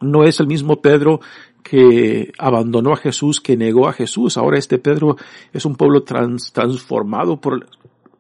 no 0.02 0.24
es 0.24 0.40
el 0.40 0.48
mismo 0.48 0.82
Pedro 0.82 1.22
que 1.66 2.32
abandonó 2.38 2.94
a 2.94 2.98
Jesús, 2.98 3.42
que 3.42 3.58
negó 3.58 3.88
a 3.88 3.94
Jesús. 3.94 4.38
Ahora 4.38 4.60
este 4.60 4.78
Pedro 4.78 5.18
es 5.52 5.66
un 5.66 5.76
pueblo 5.76 6.04
transformado 6.04 7.42
por, 7.42 7.66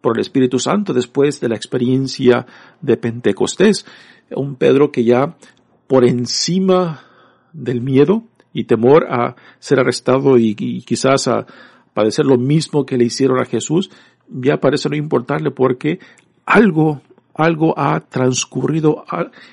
el 0.03 0.19
Espíritu 0.19 0.59
Santo 0.59 0.93
después 0.93 1.39
de 1.41 1.49
la 1.49 1.55
experiencia 1.55 2.45
de 2.81 2.97
Pentecostés. 2.97 3.85
Un 4.31 4.55
Pedro 4.55 4.91
que 4.91 5.03
ya 5.03 5.35
por 5.87 6.05
encima 6.05 7.03
del 7.53 7.81
miedo 7.81 8.23
y 8.51 8.63
temor 8.63 9.05
a 9.11 9.35
ser 9.59 9.79
arrestado 9.79 10.37
y, 10.39 10.55
quizás 10.55 11.27
a 11.27 11.45
padecer 11.93 12.25
lo 12.25 12.37
mismo 12.37 12.85
que 12.85 12.97
le 12.97 13.05
hicieron 13.05 13.39
a 13.39 13.45
Jesús, 13.45 13.91
ya 14.27 14.59
parece 14.59 14.89
no 14.89 14.95
importarle 14.95 15.51
porque 15.51 15.99
algo, 16.47 17.01
algo 17.35 17.77
ha 17.77 17.99
transcurrido 17.99 19.05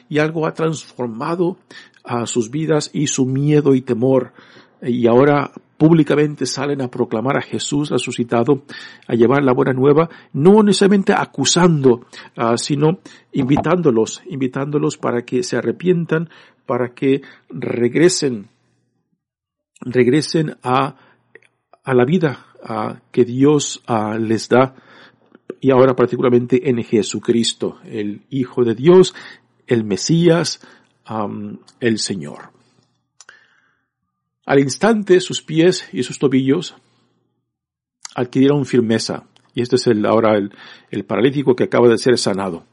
y 0.08 0.18
algo 0.18 0.46
ha 0.46 0.54
transformado 0.54 1.58
a 2.04 2.26
sus 2.26 2.50
vidas 2.50 2.90
y 2.92 3.06
su 3.06 3.26
miedo 3.26 3.74
y 3.74 3.82
temor. 3.82 4.32
Y 4.82 5.06
ahora 5.06 5.52
públicamente 5.76 6.46
salen 6.46 6.80
a 6.82 6.88
proclamar 6.88 7.38
a 7.38 7.42
Jesús 7.42 7.90
resucitado, 7.90 8.62
a 9.06 9.14
llevar 9.14 9.42
la 9.42 9.52
buena 9.52 9.72
nueva, 9.72 10.08
no 10.32 10.62
necesariamente 10.62 11.12
acusando, 11.12 12.06
ah, 12.36 12.56
sino 12.56 12.98
invitándolos, 13.32 14.22
invitándolos 14.26 14.96
para 14.96 15.24
que 15.24 15.42
se 15.42 15.56
arrepientan, 15.56 16.28
para 16.66 16.94
que 16.94 17.22
regresen, 17.48 18.48
regresen 19.80 20.56
a, 20.62 20.96
a 21.84 21.94
la 21.94 22.04
vida 22.04 22.46
que 23.10 23.24
Dios 23.24 23.82
ah, 23.86 24.16
les 24.18 24.48
da 24.48 24.74
y 25.60 25.70
ahora 25.70 25.94
particularmente 25.94 26.68
en 26.68 26.82
Jesucristo, 26.82 27.78
el 27.84 28.22
Hijo 28.30 28.64
de 28.64 28.74
Dios, 28.74 29.14
el 29.66 29.84
Mesías, 29.84 30.60
el 31.80 31.98
Señor. 31.98 32.50
Al 34.44 34.58
instante 34.58 35.20
sus 35.20 35.42
pies 35.42 35.88
y 35.92 36.02
sus 36.02 36.18
tobillos 36.18 36.74
adquirieron 38.14 38.66
firmeza. 38.66 39.24
Y 39.54 39.62
este 39.62 39.76
es 39.76 39.86
el, 39.86 40.04
ahora 40.06 40.36
el, 40.36 40.50
el 40.90 41.04
paralítico 41.04 41.54
que 41.54 41.64
acaba 41.64 41.88
de 41.88 41.98
ser 41.98 42.18
sanado. 42.18 42.64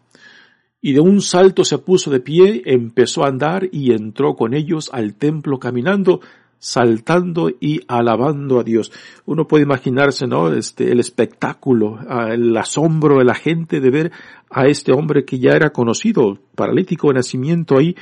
Y 0.82 0.94
de 0.94 1.02
un 1.02 1.22
salto 1.22 1.66
se 1.66 1.78
puso 1.78 2.10
de 2.10 2.22
pie, 2.22 2.64
empezó 2.66 3.24
a 3.24 3.28
andar 3.28 3.68
y 3.72 3.92
entró 3.92 4.36
con 4.36 4.54
ellos 4.54 4.90
al 4.94 5.16
templo 5.16 5.60
caminando, 5.60 6.22
saltando 6.60 7.50
y 7.50 7.82
alabando 7.88 8.60
a 8.60 8.64
Dios. 8.64 8.92
Uno 9.26 9.48
puede 9.48 9.64
imaginarse, 9.64 10.28
¿no? 10.28 10.52
Este, 10.54 10.92
el 10.92 11.00
espectáculo, 11.00 12.00
ah, 12.08 12.34
el 12.34 12.56
asombro 12.56 13.18
de 13.20 13.26
la 13.26 13.34
gente 13.34 13.80
de 13.80 13.90
ver 13.90 14.12
a 14.50 14.68
este 14.68 14.92
hombre 14.92 15.24
que 15.26 15.40
ya 15.40 15.52
era 15.52 15.72
conocido, 15.72 16.38
paralítico 16.56 17.08
de 17.08 17.16
nacimiento 17.16 17.78
ahí, 17.78 17.96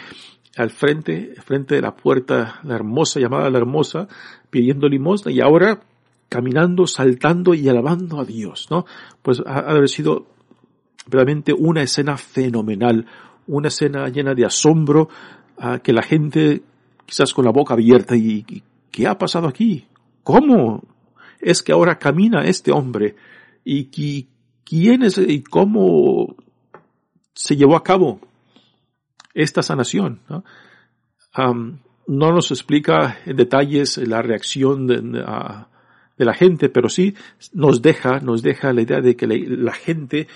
al 0.58 0.72
frente, 0.72 1.36
frente 1.46 1.76
de 1.76 1.82
la 1.82 1.96
puerta, 1.96 2.60
la 2.64 2.76
hermosa, 2.76 3.20
llamada 3.20 3.50
la 3.52 3.60
hermosa, 3.60 4.08
pidiendo 4.50 4.90
limosna 4.90 5.32
y 5.32 5.40
ahora 5.40 5.82
caminando, 6.30 6.88
saltando 6.88 7.54
y 7.54 7.70
alabando 7.70 8.20
a 8.20 8.26
Dios, 8.26 8.68
¿no? 8.72 8.86
Pues 9.22 9.42
ha, 9.46 9.60
ha 9.60 9.70
haber 9.70 9.88
sido 9.88 10.26
realmente 11.08 11.54
una 11.54 11.84
escena 11.84 12.18
fenomenal, 12.18 13.06
una 13.46 13.68
escena 13.68 14.10
llena 14.10 14.34
de 14.34 14.46
asombro, 14.46 15.10
a 15.60 15.80
que 15.80 15.94
la 15.94 16.04
gente 16.04 16.64
quizás 17.08 17.34
con 17.34 17.46
la 17.46 17.52
boca 17.52 17.74
abierta 17.74 18.16
y, 18.16 18.46
¿qué 18.92 19.08
ha 19.08 19.18
pasado 19.18 19.48
aquí? 19.48 19.88
¿Cómo? 20.24 20.84
Es 21.40 21.64
que 21.64 21.72
ahora 21.72 21.98
camina 21.98 22.44
este 22.44 22.72
hombre 22.72 23.16
y, 23.64 23.86
quién 24.66 25.04
es 25.04 25.18
y 25.18 25.42
cómo 25.42 26.36
se 27.34 27.56
llevó 27.56 27.78
a 27.78 27.84
cabo 27.84 28.20
esta 29.34 29.64
sanación. 29.64 30.20
¿no? 30.28 30.44
no 32.08 32.32
nos 32.32 32.52
explica 32.52 33.20
en 33.26 33.38
detalles 33.38 33.98
la 33.98 34.22
reacción 34.22 34.88
de, 34.88 35.02
la 36.26 36.34
gente, 36.34 36.68
pero 36.70 36.90
sí 36.90 37.16
nos 37.54 37.82
deja, 37.82 38.20
nos 38.20 38.42
deja 38.42 38.74
la 38.74 38.82
idea 38.82 39.00
de 39.00 39.16
que 39.16 39.28
la, 39.28 39.74
gente 39.74 40.28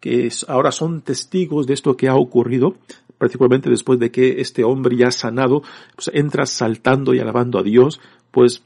que 0.00 0.28
ahora 0.48 0.72
son 0.72 1.00
testigos 1.00 1.66
de 1.66 1.74
esto 1.74 1.96
que 1.96 2.08
ha 2.08 2.16
ocurrido, 2.16 2.76
particularmente 3.18 3.68
después 3.68 3.98
de 3.98 4.10
que 4.10 4.40
este 4.40 4.64
hombre 4.64 4.96
ya 4.96 5.10
sanado 5.10 5.62
pues, 5.94 6.10
entra 6.14 6.46
saltando 6.46 7.14
y 7.14 7.18
alabando 7.18 7.58
a 7.58 7.62
Dios, 7.62 8.00
pues 8.30 8.62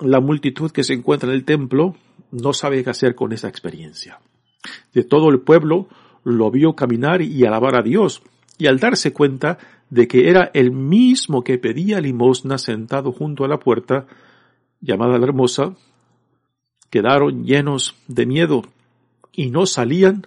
la 0.00 0.20
multitud 0.20 0.70
que 0.70 0.84
se 0.84 0.94
encuentra 0.94 1.30
en 1.30 1.36
el 1.36 1.44
templo 1.44 1.94
no 2.30 2.52
sabe 2.52 2.82
qué 2.82 2.90
hacer 2.90 3.14
con 3.14 3.32
esa 3.32 3.48
experiencia. 3.48 4.20
De 4.92 5.04
todo 5.04 5.30
el 5.30 5.40
pueblo 5.40 5.88
lo 6.24 6.50
vio 6.50 6.74
caminar 6.74 7.22
y 7.22 7.44
alabar 7.44 7.76
a 7.76 7.82
Dios, 7.82 8.22
y 8.58 8.66
al 8.66 8.78
darse 8.78 9.12
cuenta 9.12 9.58
de 9.88 10.06
que 10.06 10.28
era 10.28 10.50
el 10.52 10.70
mismo 10.70 11.42
que 11.42 11.58
pedía 11.58 12.00
limosna 12.00 12.58
sentado 12.58 13.12
junto 13.12 13.44
a 13.44 13.48
la 13.48 13.58
puerta, 13.58 14.06
llamada 14.80 15.18
la 15.18 15.26
hermosa, 15.26 15.74
quedaron 16.90 17.44
llenos 17.44 17.96
de 18.06 18.26
miedo 18.26 18.62
y 19.32 19.50
no 19.50 19.66
salían 19.66 20.26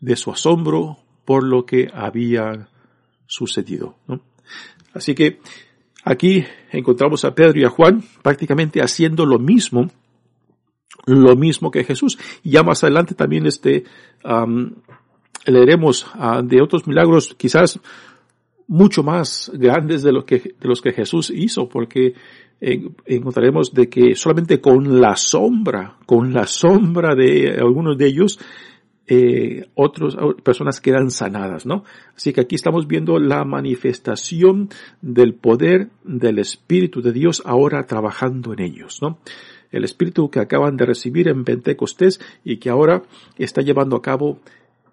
de 0.00 0.16
su 0.16 0.30
asombro 0.30 0.98
por 1.24 1.44
lo 1.44 1.66
que 1.66 1.88
había 1.92 2.68
sucedido. 3.28 3.94
Así 4.92 5.14
que 5.14 5.38
aquí 6.02 6.44
encontramos 6.72 7.24
a 7.24 7.34
Pedro 7.34 7.60
y 7.60 7.64
a 7.64 7.70
Juan 7.70 8.02
prácticamente 8.22 8.80
haciendo 8.80 9.24
lo 9.24 9.38
mismo, 9.38 9.88
lo 11.06 11.36
mismo 11.36 11.70
que 11.70 11.84
Jesús. 11.84 12.18
Y 12.42 12.50
ya 12.50 12.64
más 12.64 12.82
adelante 12.82 13.14
también 13.14 13.46
este, 13.46 13.84
leeremos 15.46 16.06
ah, 16.14 16.42
de 16.42 16.60
otros 16.60 16.88
milagros 16.88 17.34
quizás 17.38 17.78
mucho 18.66 19.02
más 19.02 19.50
grandes 19.54 20.02
de, 20.02 20.12
que, 20.26 20.54
de 20.58 20.68
los 20.68 20.82
que 20.82 20.92
Jesús 20.92 21.30
hizo, 21.34 21.68
porque 21.68 22.14
encontraremos 22.60 23.72
de 23.72 23.88
que 23.88 24.16
solamente 24.16 24.60
con 24.60 25.00
la 25.00 25.16
sombra, 25.16 25.96
con 26.06 26.32
la 26.32 26.46
sombra 26.46 27.14
de 27.14 27.56
algunos 27.58 27.96
de 27.96 28.06
ellos, 28.06 28.38
eh, 29.10 29.70
otras 29.74 30.16
personas 30.42 30.82
quedan 30.82 31.10
sanadas, 31.10 31.64
¿no? 31.64 31.82
Así 32.14 32.34
que 32.34 32.42
aquí 32.42 32.54
estamos 32.54 32.86
viendo 32.86 33.18
la 33.18 33.42
manifestación 33.44 34.68
del 35.00 35.32
poder 35.34 35.88
del 36.04 36.38
Espíritu 36.38 37.00
de 37.00 37.12
Dios 37.12 37.42
ahora 37.46 37.86
trabajando 37.86 38.52
en 38.52 38.60
ellos, 38.60 38.98
¿no? 39.00 39.18
El 39.70 39.84
Espíritu 39.84 40.30
que 40.30 40.40
acaban 40.40 40.76
de 40.76 40.84
recibir 40.84 41.28
en 41.28 41.44
Pentecostés 41.44 42.20
y 42.44 42.58
que 42.58 42.68
ahora 42.68 43.02
está 43.38 43.62
llevando 43.62 43.96
a 43.96 44.02
cabo 44.02 44.40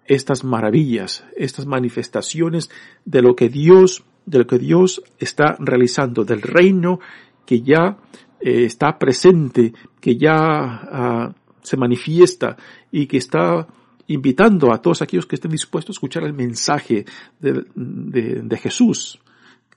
estas 0.06 0.44
maravillas, 0.44 1.24
estas 1.36 1.66
manifestaciones 1.66 2.70
de 3.04 3.20
lo 3.20 3.36
que 3.36 3.50
Dios, 3.50 4.02
de 4.24 4.38
lo 4.38 4.46
que 4.46 4.58
Dios 4.58 5.02
está 5.18 5.56
realizando, 5.58 6.24
del 6.24 6.40
reino 6.40 7.00
que 7.44 7.60
ya 7.60 7.98
eh, 8.40 8.64
está 8.64 8.98
presente, 8.98 9.74
que 10.00 10.16
ya 10.16 10.34
ah, 10.34 11.34
se 11.60 11.76
manifiesta 11.76 12.56
y 12.90 13.06
que 13.06 13.18
está 13.18 13.66
invitando 14.08 14.72
a 14.72 14.80
todos 14.80 15.02
aquellos 15.02 15.26
que 15.26 15.36
estén 15.36 15.50
dispuestos 15.50 15.94
a 15.94 15.96
escuchar 15.96 16.24
el 16.24 16.32
mensaje 16.32 17.04
de, 17.40 18.58
Jesús, 18.58 19.20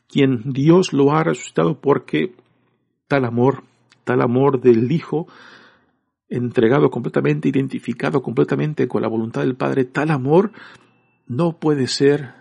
quien 0.07 0.51
Dios 0.51 0.93
lo 0.93 1.11
ha 1.11 1.23
resucitado 1.23 1.79
porque 1.79 2.35
tal 3.07 3.25
amor, 3.25 3.63
tal 4.03 4.21
amor 4.21 4.61
del 4.61 4.91
Hijo, 4.91 5.27
entregado 6.27 6.91
completamente, 6.91 7.49
identificado 7.49 8.21
completamente 8.21 8.87
con 8.87 9.01
la 9.01 9.07
voluntad 9.07 9.41
del 9.41 9.55
Padre, 9.55 9.85
tal 9.85 10.11
amor 10.11 10.51
no 11.27 11.57
puede 11.57 11.87
ser 11.87 12.33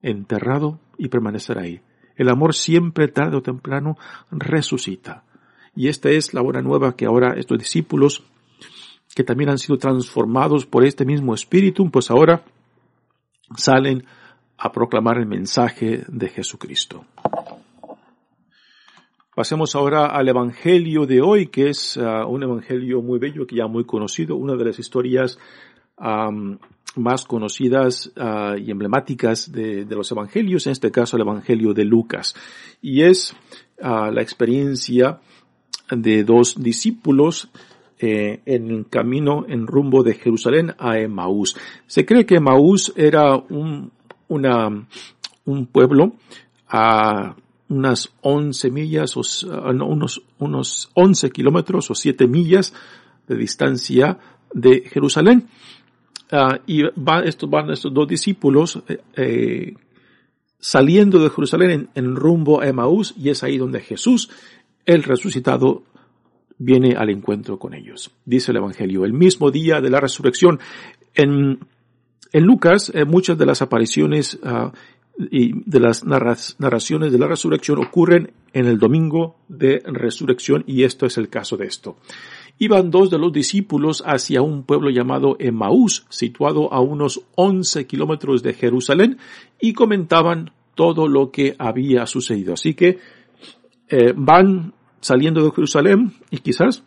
enterrado 0.00 0.80
y 0.96 1.08
permanecer 1.08 1.58
ahí. 1.58 1.80
El 2.16 2.28
amor 2.28 2.54
siempre, 2.54 3.08
tarde 3.08 3.36
o 3.36 3.42
temprano, 3.42 3.96
resucita. 4.30 5.24
Y 5.74 5.88
esta 5.88 6.10
es 6.10 6.34
la 6.34 6.40
buena 6.40 6.62
nueva 6.62 6.96
que 6.96 7.06
ahora 7.06 7.34
estos 7.36 7.58
discípulos, 7.58 8.24
que 9.14 9.24
también 9.24 9.50
han 9.50 9.58
sido 9.58 9.78
transformados 9.78 10.66
por 10.66 10.84
este 10.84 11.04
mismo 11.04 11.34
espíritu, 11.34 11.90
pues 11.90 12.10
ahora 12.10 12.42
salen 13.56 14.04
a 14.56 14.72
proclamar 14.72 15.18
el 15.18 15.26
mensaje 15.26 16.04
de 16.08 16.28
Jesucristo. 16.28 17.04
Pasemos 19.34 19.76
ahora 19.76 20.06
al 20.06 20.28
Evangelio 20.28 21.06
de 21.06 21.20
hoy, 21.20 21.46
que 21.46 21.68
es 21.68 21.96
ah, 21.96 22.26
un 22.26 22.42
Evangelio 22.42 23.02
muy 23.02 23.20
bello, 23.20 23.46
que 23.46 23.56
ya 23.56 23.68
muy 23.68 23.84
conocido, 23.84 24.34
una 24.36 24.56
de 24.56 24.64
las 24.64 24.78
historias 24.78 25.38
más 26.96 27.24
conocidas 27.24 28.12
ah, 28.16 28.56
y 28.58 28.70
emblemáticas 28.70 29.50
de, 29.52 29.86
los 29.90 30.10
evangelios, 30.10 30.66
en 30.66 30.72
este 30.72 30.90
caso 30.90 31.16
el 31.16 31.22
evangelio 31.22 31.74
de 31.74 31.84
Lucas. 31.84 32.34
Y 32.82 33.02
es 33.02 33.34
ah, 33.80 34.10
la 34.12 34.22
experiencia 34.22 35.20
de 35.90 36.24
dos 36.24 36.60
discípulos 36.60 37.48
eh, 37.98 38.40
en 38.46 38.84
camino 38.84 39.44
en 39.48 39.66
rumbo 39.66 40.02
de 40.02 40.14
Jerusalén 40.14 40.74
a 40.78 40.98
Emaús. 40.98 41.56
Se 41.86 42.04
cree 42.04 42.26
que 42.26 42.36
Emaús 42.36 42.92
era 42.96 43.36
un, 43.36 43.92
un 44.28 45.66
pueblo 45.66 46.14
a 46.68 47.34
unas 47.68 48.10
11 48.22 48.70
millas 48.70 49.16
o 49.16 49.22
unos, 49.84 50.22
unos 50.38 50.90
11 50.94 51.30
kilómetros 51.30 51.90
o 51.90 51.94
7 51.94 52.26
millas 52.26 52.74
de 53.26 53.36
distancia 53.36 54.18
de 54.52 54.82
Jerusalén. 54.88 55.48
Ah, 56.30 56.60
y 56.66 56.82
van 56.94 57.26
estos, 57.26 57.48
van 57.48 57.70
estos 57.70 57.92
dos 57.92 58.06
discípulos 58.06 58.82
eh, 58.86 59.00
eh, 59.16 59.74
saliendo 60.58 61.18
de 61.18 61.30
Jerusalén 61.30 61.88
en, 61.94 62.16
rumbo 62.16 62.60
a 62.60 62.66
Emaús 62.66 63.14
y 63.16 63.30
es 63.30 63.42
ahí 63.42 63.56
donde 63.56 63.80
Jesús, 63.80 64.30
el 64.84 65.04
resucitado, 65.04 65.84
viene 66.58 66.94
al 66.96 67.10
encuentro 67.10 67.58
con 67.58 67.74
ellos. 67.74 68.10
Dice 68.24 68.50
el 68.50 68.58
Evangelio, 68.58 69.04
el 69.04 69.12
mismo 69.12 69.50
día 69.50 69.80
de 69.80 69.90
la 69.90 70.00
resurrección. 70.00 70.58
En, 71.14 71.60
en 72.32 72.44
Lucas, 72.44 72.92
eh, 72.94 73.04
muchas 73.04 73.38
de 73.38 73.46
las 73.46 73.62
apariciones 73.62 74.38
ah, 74.44 74.72
y 75.30 75.52
de 75.68 75.80
las 75.80 76.04
narraciones 76.04 77.12
de 77.12 77.18
la 77.18 77.26
resurrección 77.26 77.78
ocurren 77.78 78.32
en 78.52 78.66
el 78.66 78.78
domingo 78.78 79.36
de 79.48 79.82
resurrección 79.84 80.64
y 80.66 80.84
esto 80.84 81.06
es 81.06 81.18
el 81.18 81.28
caso 81.28 81.56
de 81.56 81.66
esto 81.66 81.96
iban 82.58 82.90
dos 82.90 83.10
de 83.10 83.18
los 83.18 83.32
discípulos 83.32 84.02
hacia 84.04 84.42
un 84.42 84.64
pueblo 84.64 84.90
llamado 84.90 85.36
Emaús, 85.38 86.06
situado 86.08 86.72
a 86.72 86.80
unos 86.80 87.22
11 87.36 87.86
kilómetros 87.86 88.42
de 88.42 88.54
Jerusalén, 88.54 89.18
y 89.60 89.72
comentaban 89.72 90.50
todo 90.74 91.08
lo 91.08 91.30
que 91.30 91.54
había 91.58 92.06
sucedido. 92.06 92.54
Así 92.54 92.74
que 92.74 92.98
eh, 93.88 94.12
van 94.14 94.74
saliendo 95.00 95.44
de 95.44 95.50
Jerusalén 95.50 96.14
y 96.30 96.38
quizás 96.38 96.82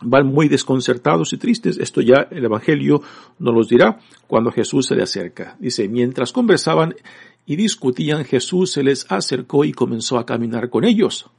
van 0.00 0.26
muy 0.26 0.48
desconcertados 0.48 1.32
y 1.32 1.38
tristes. 1.38 1.78
Esto 1.78 2.00
ya 2.00 2.28
el 2.30 2.44
Evangelio 2.44 3.02
nos 3.38 3.54
los 3.54 3.68
dirá 3.68 3.98
cuando 4.26 4.50
Jesús 4.50 4.86
se 4.86 4.94
le 4.94 5.02
acerca. 5.02 5.56
Dice, 5.58 5.88
mientras 5.88 6.32
conversaban 6.32 6.94
y 7.46 7.56
discutían, 7.56 8.24
Jesús 8.24 8.72
se 8.72 8.82
les 8.82 9.10
acercó 9.10 9.64
y 9.64 9.72
comenzó 9.72 10.18
a 10.18 10.26
caminar 10.26 10.68
con 10.68 10.84
ellos. 10.84 11.30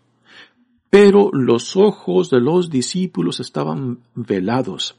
Pero 0.89 1.30
los 1.34 1.76
ojos 1.76 2.30
de 2.30 2.39
los 2.39 2.70
discípulos 2.70 3.39
estaban 3.39 4.00
velados 4.15 4.98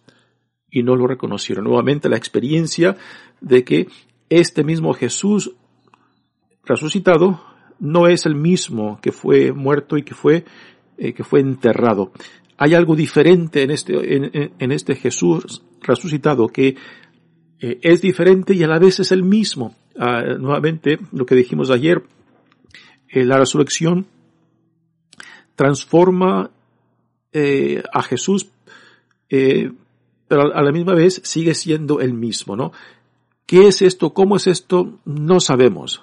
y 0.70 0.82
no 0.82 0.96
lo 0.96 1.06
reconocieron. 1.06 1.64
Nuevamente 1.64 2.08
la 2.08 2.16
experiencia 2.18 2.96
de 3.40 3.64
que 3.64 3.88
este 4.28 4.64
mismo 4.64 4.92
Jesús 4.92 5.52
resucitado 6.64 7.40
no 7.80 8.06
es 8.06 8.26
el 8.26 8.34
mismo 8.34 8.98
que 9.00 9.12
fue 9.12 9.52
muerto 9.52 9.96
y 9.96 10.02
que 10.02 10.14
fue, 10.14 10.44
eh, 10.96 11.12
que 11.12 11.24
fue 11.24 11.40
enterrado. 11.40 12.12
Hay 12.56 12.74
algo 12.74 12.96
diferente 12.96 13.62
en 13.62 13.70
este, 13.70 13.94
en, 14.58 14.72
este 14.72 14.96
Jesús 14.96 15.62
resucitado 15.80 16.48
que 16.48 16.76
eh, 17.60 17.78
es 17.82 18.00
diferente 18.00 18.54
y 18.54 18.64
a 18.64 18.68
la 18.68 18.78
vez 18.78 18.98
es 18.98 19.12
el 19.12 19.22
mismo. 19.22 19.76
Ah, 19.96 20.22
nuevamente, 20.38 20.98
lo 21.12 21.24
que 21.24 21.36
dijimos 21.36 21.70
ayer, 21.70 22.02
eh, 23.08 23.24
la 23.24 23.38
resurrección 23.38 24.06
transforma 25.54 26.50
a 27.92 28.02
Jesús, 28.02 28.50
pero 29.28 30.54
a 30.54 30.62
la 30.62 30.72
misma 30.72 30.94
vez 30.94 31.20
sigue 31.22 31.54
siendo 31.54 32.00
el 32.00 32.12
mismo, 32.12 32.56
¿no? 32.56 32.72
¿Qué 33.46 33.68
es 33.68 33.82
esto? 33.82 34.12
¿Cómo 34.12 34.36
es 34.36 34.46
esto? 34.46 34.98
No 35.04 35.38
sabemos. 35.38 36.02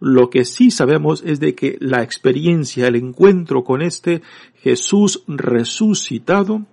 Lo 0.00 0.30
que 0.30 0.44
sí 0.44 0.70
sabemos 0.70 1.22
es 1.26 1.40
de 1.40 1.54
que 1.54 1.76
la 1.80 2.02
experiencia, 2.02 2.86
el 2.86 2.96
encuentro 2.96 3.64
con 3.64 3.82
este 3.82 4.22
Jesús 4.62 5.24
resucitado, 5.26 6.66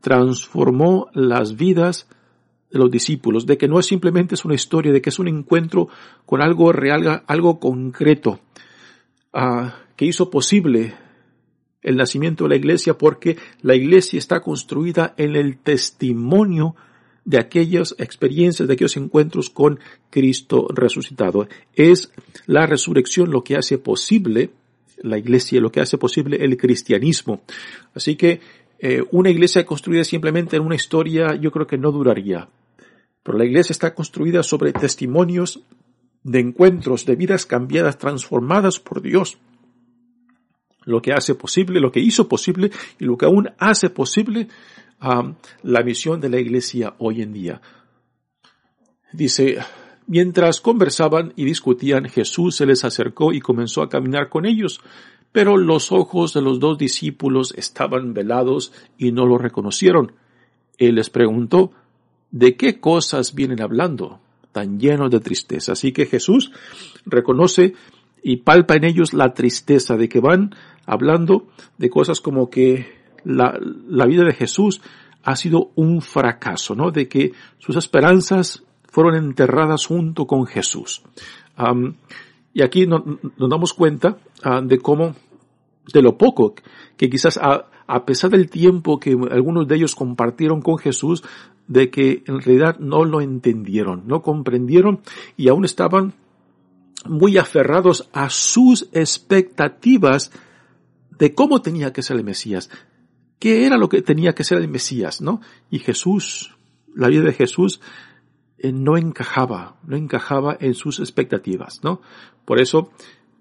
transformó 0.00 1.08
las 1.14 1.56
vidas 1.56 2.08
de 2.70 2.78
los 2.78 2.90
discípulos, 2.90 3.46
de 3.46 3.56
que 3.56 3.68
no 3.68 3.78
es 3.78 3.86
simplemente 3.86 4.34
es 4.34 4.44
una 4.44 4.54
historia, 4.54 4.92
de 4.92 5.00
que 5.00 5.10
es 5.10 5.18
un 5.18 5.28
encuentro 5.28 5.88
con 6.26 6.42
algo 6.42 6.72
real, 6.72 7.22
algo 7.26 7.58
concreto, 7.58 8.40
ah, 9.32 9.76
que 9.96 10.06
hizo 10.06 10.30
posible 10.30 10.94
el 11.82 11.96
nacimiento 11.96 12.44
de 12.44 12.50
la 12.50 12.56
iglesia 12.56 12.96
porque 12.96 13.36
la 13.60 13.74
iglesia 13.74 14.18
está 14.18 14.40
construida 14.40 15.14
en 15.16 15.36
el 15.36 15.58
testimonio 15.58 16.76
de 17.24 17.38
aquellas 17.38 17.94
experiencias, 17.98 18.66
de 18.66 18.74
aquellos 18.74 18.96
encuentros 18.96 19.50
con 19.50 19.78
Cristo 20.10 20.66
resucitado. 20.74 21.48
Es 21.74 22.12
la 22.46 22.66
resurrección 22.66 23.30
lo 23.30 23.44
que 23.44 23.56
hace 23.56 23.78
posible 23.78 24.50
la 25.02 25.18
iglesia, 25.18 25.60
lo 25.60 25.72
que 25.72 25.80
hace 25.80 25.98
posible 25.98 26.44
el 26.44 26.56
cristianismo. 26.56 27.42
Así 27.94 28.16
que 28.16 28.40
eh, 28.78 29.02
una 29.10 29.30
iglesia 29.30 29.66
construida 29.66 30.04
simplemente 30.04 30.56
en 30.56 30.62
una 30.62 30.74
historia 30.74 31.34
yo 31.34 31.50
creo 31.50 31.66
que 31.66 31.78
no 31.78 31.92
duraría. 31.92 32.48
Pero 33.22 33.38
la 33.38 33.44
iglesia 33.44 33.72
está 33.72 33.94
construida 33.94 34.42
sobre 34.42 34.72
testimonios 34.72 35.60
de 36.24 36.40
encuentros, 36.40 37.04
de 37.04 37.16
vidas 37.16 37.46
cambiadas, 37.46 37.98
transformadas 37.98 38.78
por 38.80 39.02
Dios 39.02 39.38
lo 40.84 41.00
que 41.00 41.12
hace 41.12 41.34
posible, 41.34 41.80
lo 41.80 41.92
que 41.92 42.00
hizo 42.00 42.28
posible 42.28 42.70
y 42.98 43.04
lo 43.04 43.16
que 43.16 43.26
aún 43.26 43.50
hace 43.58 43.90
posible 43.90 44.48
um, 45.02 45.34
la 45.62 45.82
misión 45.82 46.20
de 46.20 46.28
la 46.28 46.38
iglesia 46.38 46.94
hoy 46.98 47.22
en 47.22 47.32
día. 47.32 47.60
Dice, 49.12 49.58
mientras 50.06 50.60
conversaban 50.60 51.32
y 51.36 51.44
discutían, 51.44 52.08
Jesús 52.08 52.56
se 52.56 52.66
les 52.66 52.84
acercó 52.84 53.32
y 53.32 53.40
comenzó 53.40 53.82
a 53.82 53.88
caminar 53.88 54.28
con 54.28 54.46
ellos, 54.46 54.80
pero 55.32 55.56
los 55.56 55.92
ojos 55.92 56.34
de 56.34 56.42
los 56.42 56.60
dos 56.60 56.78
discípulos 56.78 57.54
estaban 57.56 58.14
velados 58.14 58.72
y 58.98 59.12
no 59.12 59.26
lo 59.26 59.38
reconocieron. 59.38 60.12
Él 60.78 60.94
les 60.96 61.10
preguntó, 61.10 61.72
¿de 62.30 62.56
qué 62.56 62.80
cosas 62.80 63.34
vienen 63.34 63.60
hablando? 63.60 64.20
tan 64.52 64.78
llenos 64.78 65.10
de 65.10 65.20
tristeza. 65.20 65.72
Así 65.72 65.92
que 65.92 66.06
Jesús 66.06 66.52
reconoce 67.04 67.74
y 68.22 68.36
palpa 68.36 68.76
en 68.76 68.84
ellos 68.84 69.14
la 69.14 69.34
tristeza 69.34 69.96
de 69.96 70.08
que 70.08 70.20
van 70.20 70.54
hablando 70.86 71.48
de 71.78 71.90
cosas 71.90 72.20
como 72.20 72.50
que 72.50 73.01
la, 73.24 73.58
la 73.88 74.06
vida 74.06 74.24
de 74.24 74.32
Jesús 74.32 74.80
ha 75.22 75.36
sido 75.36 75.70
un 75.76 76.02
fracaso, 76.02 76.74
¿no? 76.74 76.90
De 76.90 77.08
que 77.08 77.32
sus 77.58 77.76
esperanzas 77.76 78.64
fueron 78.92 79.14
enterradas 79.14 79.86
junto 79.86 80.26
con 80.26 80.46
Jesús. 80.46 81.02
y 82.52 82.62
aquí 82.62 82.86
nos 82.86 83.02
damos 83.48 83.72
cuenta 83.72 84.18
ah, 84.42 84.60
de 84.62 84.78
cómo, 84.78 85.14
de 85.92 86.02
lo 86.02 86.18
poco 86.18 86.54
que 86.98 87.08
quizás 87.08 87.38
a, 87.38 87.68
a, 87.86 88.04
pesar 88.04 88.30
del 88.30 88.50
tiempo 88.50 89.00
que 89.00 89.16
algunos 89.30 89.66
de 89.66 89.76
ellos 89.76 89.94
compartieron 89.94 90.60
con 90.60 90.76
Jesús, 90.76 91.24
de 91.68 91.90
que 91.90 92.22
en 92.26 92.42
realidad 92.42 92.78
no 92.80 93.04
lo 93.04 93.22
entendieron, 93.22 94.06
no 94.06 94.20
comprendieron 94.20 95.00
y 95.38 95.48
aún 95.48 95.64
estaban 95.64 96.12
muy 97.06 97.38
aferrados 97.38 98.10
a 98.12 98.28
sus 98.28 98.88
expectativas 98.92 100.32
de 101.18 101.34
cómo 101.34 101.62
tenía 101.62 101.92
que 101.92 102.02
ser 102.02 102.18
el 102.18 102.24
Mesías, 102.24 102.68
qué 103.42 103.66
era 103.66 103.76
lo 103.76 103.88
que 103.88 104.02
tenía 104.02 104.36
que 104.36 104.44
ser 104.44 104.58
el 104.58 104.68
Mesías, 104.68 105.20
¿no? 105.20 105.40
Y 105.68 105.80
Jesús, 105.80 106.54
la 106.94 107.08
vida 107.08 107.24
de 107.24 107.32
Jesús, 107.32 107.80
eh, 108.56 108.70
no 108.70 108.96
encajaba, 108.96 109.80
no 109.84 109.96
encajaba 109.96 110.56
en 110.60 110.74
sus 110.74 111.00
expectativas, 111.00 111.82
¿no? 111.82 112.00
Por 112.44 112.60
eso, 112.60 112.92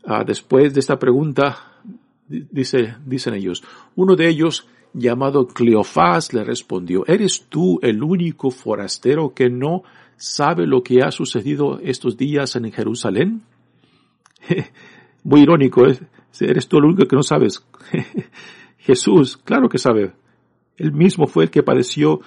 ah, 0.04 0.24
después 0.26 0.74
de 0.74 0.80
esta 0.80 0.98
pregunta, 0.98 1.84
dice, 2.28 2.96
dicen 3.06 3.36
ellos, 3.36 3.64
uno 3.96 4.16
de 4.16 4.28
ellos, 4.28 4.68
llamado 4.92 5.48
Cleofás, 5.48 6.34
le 6.34 6.44
respondió, 6.44 7.06
¿eres 7.06 7.46
tú 7.48 7.78
el 7.84 8.02
único 8.02 8.50
forastero 8.50 9.36
que 9.36 9.52
no 9.52 9.84
sabe 10.18 10.66
lo 10.66 10.82
que 10.82 11.04
ha 11.04 11.12
sucedido 11.12 11.80
estos 11.80 12.18
días 12.18 12.56
en 12.56 12.72
Jerusalén? 12.72 13.44
Muy 15.24 15.42
irónico, 15.42 15.86
¿eh? 15.86 16.00
eres 16.40 16.68
tú 16.68 16.80
el 16.80 16.86
único 16.86 17.06
que 17.06 17.16
no 17.16 17.22
sabes. 17.22 17.64
Jesús, 18.82 19.38
claro 19.38 19.70
que 19.70 19.78
sabe. 19.78 20.14
Él 20.78 20.92
mismo 20.92 21.28
fue 21.28 21.46
el 21.46 21.52
que 21.52 21.64
padeció 21.64 22.22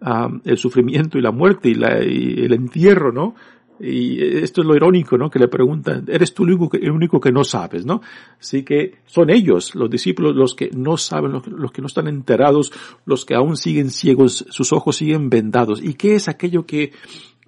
um, 0.00 0.40
el 0.44 0.58
sufrimiento 0.58 1.18
y 1.18 1.22
la 1.22 1.30
muerte 1.30 1.68
y, 1.68 1.74
y 1.74 2.44
el 2.44 2.52
entierro, 2.52 3.12
¿no? 3.12 3.34
Y 3.82 4.22
esto 4.42 4.60
es 4.60 4.66
lo 4.66 4.76
irónico, 4.76 5.16
¿no? 5.16 5.30
Que 5.30 5.38
le 5.38 5.48
preguntan, 5.48 6.04
eres 6.08 6.34
tú 6.34 6.44
el 6.44 6.50
único, 6.50 6.68
que, 6.68 6.90
único 6.90 7.18
que 7.18 7.32
no 7.32 7.44
sabes, 7.44 7.86
¿no? 7.86 8.02
Así 8.38 8.62
que 8.62 8.98
son 9.06 9.30
ellos, 9.30 9.74
los 9.74 9.88
discípulos, 9.88 10.36
los 10.36 10.54
que 10.54 10.68
no 10.76 10.98
saben, 10.98 11.32
los, 11.32 11.46
los, 11.46 11.72
que 11.72 11.80
no 11.80 11.86
están 11.86 12.06
enterados, 12.06 12.72
los 13.06 13.24
que 13.24 13.34
aún 13.34 13.56
siguen 13.56 13.90
ciegos, 13.90 14.44
sus 14.50 14.74
ojos 14.74 14.96
siguen 14.96 15.30
vendados. 15.30 15.82
¿Y 15.82 15.94
qué 15.94 16.14
es 16.14 16.28
aquello 16.28 16.66
que 16.66 16.92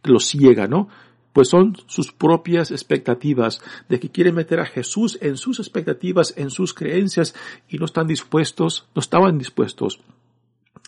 los 0.05 0.25
ciega, 0.25 0.67
no? 0.67 0.89
Pues 1.33 1.49
son 1.49 1.77
sus 1.87 2.13
propias 2.13 2.71
expectativas 2.71 3.61
de 3.89 3.99
que 3.99 4.11
quieren 4.11 4.35
meter 4.35 4.61
a 4.61 4.67
Jesús 4.67 5.19
en 5.21 5.37
sus 5.37 5.59
expectativas, 5.59 6.35
en 6.37 6.51
sus 6.51 6.75
creencias 6.75 7.35
y 7.69 7.79
no 7.79 7.87
están 7.87 8.07
dispuestos, 8.07 8.87
no 8.95 9.01
estaban 9.01 9.39
dispuestos 9.39 10.01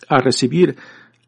a 0.08 0.18
recibir 0.18 0.76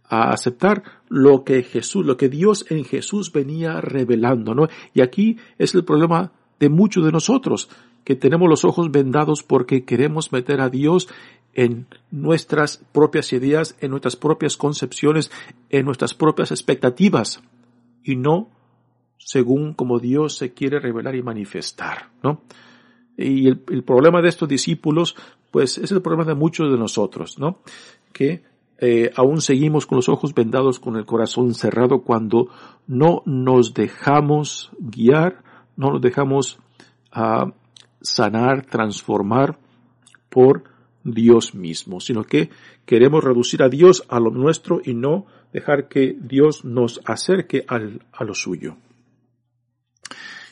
a 0.08 0.30
aceptar 0.30 0.82
lo 1.08 1.44
que 1.44 1.62
Jesús, 1.62 2.04
lo 2.06 2.16
que 2.16 2.28
Dios 2.28 2.66
en 2.70 2.84
Jesús 2.84 3.32
venía 3.32 3.80
revelando, 3.80 4.54
¿no? 4.54 4.68
Y 4.94 5.00
aquí 5.00 5.38
es 5.58 5.74
el 5.74 5.84
problema 5.84 6.32
de 6.60 6.68
muchos 6.68 7.04
de 7.04 7.12
nosotros, 7.12 7.68
que 8.04 8.14
tenemos 8.14 8.48
los 8.48 8.64
ojos 8.64 8.90
vendados 8.90 9.42
porque 9.42 9.84
queremos 9.84 10.32
meter 10.32 10.60
a 10.60 10.68
Dios 10.68 11.08
en 11.54 11.86
nuestras 12.10 12.84
propias 12.92 13.32
ideas, 13.32 13.76
en 13.80 13.90
nuestras 13.90 14.14
propias 14.14 14.56
concepciones, 14.56 15.30
en 15.70 15.86
nuestras 15.86 16.14
propias 16.14 16.50
expectativas, 16.50 17.42
y 18.04 18.14
no 18.14 18.48
según 19.18 19.74
como 19.74 19.98
Dios 19.98 20.36
se 20.36 20.52
quiere 20.52 20.78
revelar 20.78 21.14
y 21.14 21.22
manifestar, 21.22 22.10
¿no? 22.22 22.42
Y 23.16 23.48
el, 23.48 23.58
problema 23.82 24.20
de 24.20 24.28
estos 24.28 24.48
discípulos, 24.48 25.16
pues 25.50 25.78
es 25.78 25.90
el 25.90 26.02
problema 26.02 26.24
de 26.24 26.34
muchos 26.34 26.70
de 26.70 26.78
nosotros, 26.78 27.38
¿no? 27.38 27.60
Que 28.12 28.42
eh, 28.78 29.10
aún 29.16 29.40
seguimos 29.40 29.86
con 29.86 29.96
los 29.96 30.08
ojos 30.08 30.34
vendados, 30.34 30.78
con 30.78 30.96
el 30.96 31.06
corazón 31.06 31.54
cerrado 31.54 32.02
cuando 32.02 32.48
no 32.86 33.22
nos 33.24 33.72
dejamos 33.72 34.70
guiar, 34.78 35.42
no 35.76 35.92
nos 35.92 36.02
dejamos 36.02 36.58
uh, 37.16 37.50
sanar, 38.02 38.66
transformar 38.66 39.58
por 40.28 40.64
Dios 41.02 41.54
mismo, 41.54 42.00
sino 42.00 42.24
que 42.24 42.50
queremos 42.84 43.24
reducir 43.24 43.62
a 43.62 43.68
Dios 43.68 44.04
a 44.08 44.20
lo 44.20 44.30
nuestro 44.30 44.80
y 44.84 44.92
no 44.92 45.24
dejar 45.52 45.88
que 45.88 46.14
Dios 46.20 46.64
nos 46.64 47.00
acerque 47.06 47.64
al, 47.66 48.02
a 48.12 48.24
lo 48.24 48.34
suyo. 48.34 48.76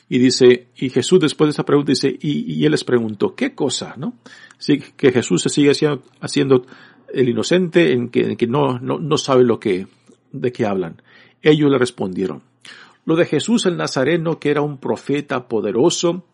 Y 0.07 0.19
dice, 0.19 0.67
y 0.75 0.89
Jesús 0.89 1.19
después 1.19 1.47
de 1.47 1.51
esta 1.51 1.65
pregunta 1.65 1.91
dice, 1.91 2.15
y, 2.21 2.53
y 2.53 2.65
él 2.65 2.71
les 2.71 2.83
preguntó, 2.83 3.35
¿qué 3.35 3.55
cosa? 3.55 3.95
¿No? 3.97 4.13
Sí, 4.57 4.79
que 4.95 5.11
Jesús 5.11 5.41
se 5.41 5.49
sigue 5.49 5.71
haciendo, 5.71 6.03
haciendo 6.21 6.65
el 7.11 7.29
inocente 7.29 7.91
en 7.91 8.09
que, 8.09 8.35
que 8.37 8.47
no, 8.47 8.77
no, 8.79 8.99
no, 8.99 9.17
sabe 9.17 9.43
lo 9.43 9.59
que, 9.59 9.87
de 10.31 10.51
qué 10.51 10.65
hablan. 10.65 11.01
Ellos 11.41 11.71
le 11.71 11.77
respondieron, 11.77 12.43
lo 13.05 13.15
de 13.15 13.25
Jesús 13.25 13.65
el 13.65 13.77
Nazareno, 13.77 14.39
que 14.39 14.51
era 14.51 14.61
un 14.61 14.77
profeta 14.77 15.47
poderoso 15.47 16.25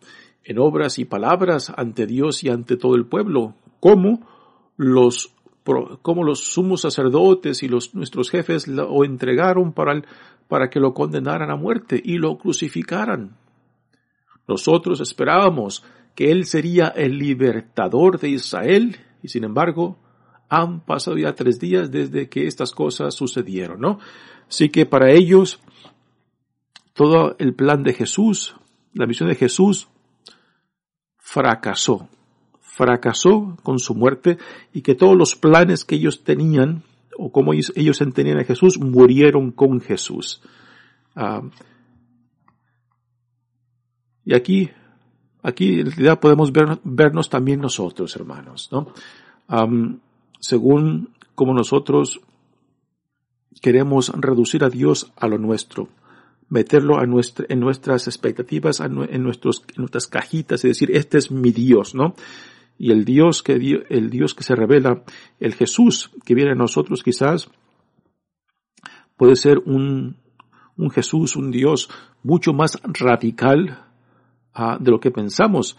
en 0.44 0.58
obras 0.58 0.98
y 0.98 1.04
palabras 1.04 1.72
ante 1.76 2.06
Dios 2.06 2.42
y 2.44 2.48
ante 2.48 2.76
todo 2.76 2.94
el 2.94 3.06
pueblo, 3.06 3.54
como 3.80 4.26
los, 4.76 5.34
como 6.02 6.24
los 6.24 6.40
sumos 6.40 6.80
sacerdotes 6.80 7.62
y 7.62 7.68
los, 7.68 7.94
nuestros 7.94 8.30
jefes 8.30 8.66
lo 8.68 9.04
entregaron 9.04 9.72
para, 9.72 10.02
para 10.48 10.68
que 10.68 10.80
lo 10.80 10.94
condenaran 10.94 11.50
a 11.50 11.56
muerte 11.56 12.00
y 12.02 12.18
lo 12.18 12.38
crucificaran. 12.38 13.36
Nosotros 14.48 15.00
esperábamos 15.00 15.84
que 16.14 16.30
Él 16.30 16.44
sería 16.44 16.88
el 16.88 17.18
libertador 17.18 18.18
de 18.18 18.30
Israel 18.30 18.96
y 19.22 19.28
sin 19.28 19.44
embargo 19.44 19.98
han 20.48 20.80
pasado 20.80 21.16
ya 21.16 21.34
tres 21.34 21.58
días 21.58 21.90
desde 21.90 22.28
que 22.28 22.46
estas 22.46 22.72
cosas 22.72 23.14
sucedieron, 23.14 23.80
¿no? 23.80 23.98
Así 24.48 24.68
que 24.68 24.84
para 24.84 25.10
ellos, 25.10 25.60
todo 26.92 27.36
el 27.38 27.54
plan 27.54 27.82
de 27.82 27.94
Jesús, 27.94 28.54
la 28.92 29.06
misión 29.06 29.30
de 29.30 29.34
Jesús, 29.34 29.88
fracasó. 31.16 32.08
Fracasó 32.60 33.56
con 33.62 33.78
su 33.78 33.94
muerte 33.94 34.36
y 34.74 34.82
que 34.82 34.94
todos 34.94 35.16
los 35.16 35.36
planes 35.36 35.86
que 35.86 35.94
ellos 35.94 36.22
tenían, 36.22 36.82
o 37.16 37.32
como 37.32 37.54
ellos, 37.54 38.00
entendían 38.02 38.38
a 38.38 38.44
Jesús, 38.44 38.78
murieron 38.78 39.52
con 39.52 39.80
Jesús. 39.80 40.42
Ah, 41.16 41.40
y 44.24 44.34
aquí, 44.34 44.70
aquí 45.42 45.80
en 45.80 45.90
realidad 45.90 46.20
podemos 46.20 46.52
ver, 46.52 46.78
vernos 46.84 47.28
también 47.28 47.60
nosotros, 47.60 48.14
hermanos, 48.16 48.68
¿no? 48.72 48.88
según 50.40 51.10
como 51.34 51.54
nosotros 51.54 52.20
queremos 53.60 54.08
reducir 54.08 54.64
a 54.64 54.70
Dios 54.70 55.12
a 55.16 55.28
lo 55.28 55.38
nuestro, 55.38 55.88
meterlo 56.48 56.98
a 56.98 57.06
nuestra, 57.06 57.46
en 57.48 57.60
nuestras 57.60 58.06
expectativas, 58.06 58.80
en, 58.80 59.22
nuestros, 59.22 59.64
en 59.68 59.82
nuestras 59.82 60.06
cajitas 60.06 60.64
y 60.64 60.68
decir, 60.68 60.90
este 60.92 61.18
es 61.18 61.30
mi 61.30 61.50
Dios, 61.52 61.94
¿no? 61.94 62.14
Y 62.78 62.90
el 62.90 63.04
Dios 63.04 63.42
que, 63.42 63.54
el 63.88 64.10
Dios 64.10 64.34
que 64.34 64.42
se 64.42 64.54
revela, 64.54 65.02
el 65.38 65.54
Jesús 65.54 66.10
que 66.24 66.34
viene 66.34 66.52
a 66.52 66.56
nosotros 66.56 67.02
quizás, 67.02 67.48
puede 69.16 69.36
ser 69.36 69.58
un, 69.58 70.16
un 70.76 70.90
Jesús, 70.90 71.36
un 71.36 71.50
Dios 71.50 71.88
mucho 72.22 72.52
más 72.52 72.80
radical 72.82 73.91
de 74.54 74.90
lo 74.90 75.00
que 75.00 75.10
pensamos, 75.10 75.76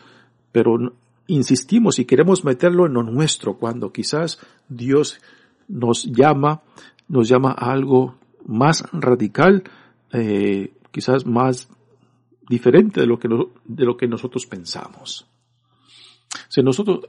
pero 0.52 0.94
insistimos 1.28 2.00
y 2.00 2.06
queremos 2.06 2.44
meterlo 2.44 2.86
en 2.86 2.94
lo 2.94 3.04
nuestro 3.04 3.58
cuando 3.58 3.92
quizás 3.92 4.40
Dios 4.68 5.20
nos 5.68 6.04
llama, 6.06 6.62
nos 7.08 7.30
llama 7.30 7.52
a 7.52 7.72
algo 7.72 8.16
más 8.46 8.84
radical, 8.92 9.64
eh, 10.12 10.74
quizás 10.92 11.26
más 11.26 11.70
diferente 12.50 13.02
de 13.02 13.08
lo 13.08 13.18
que, 13.18 13.28
de 13.28 13.86
lo 13.86 13.98
que 13.98 14.08
nosotros 14.08 14.46
pensamos. 14.46 15.28
nosotros, 16.58 17.06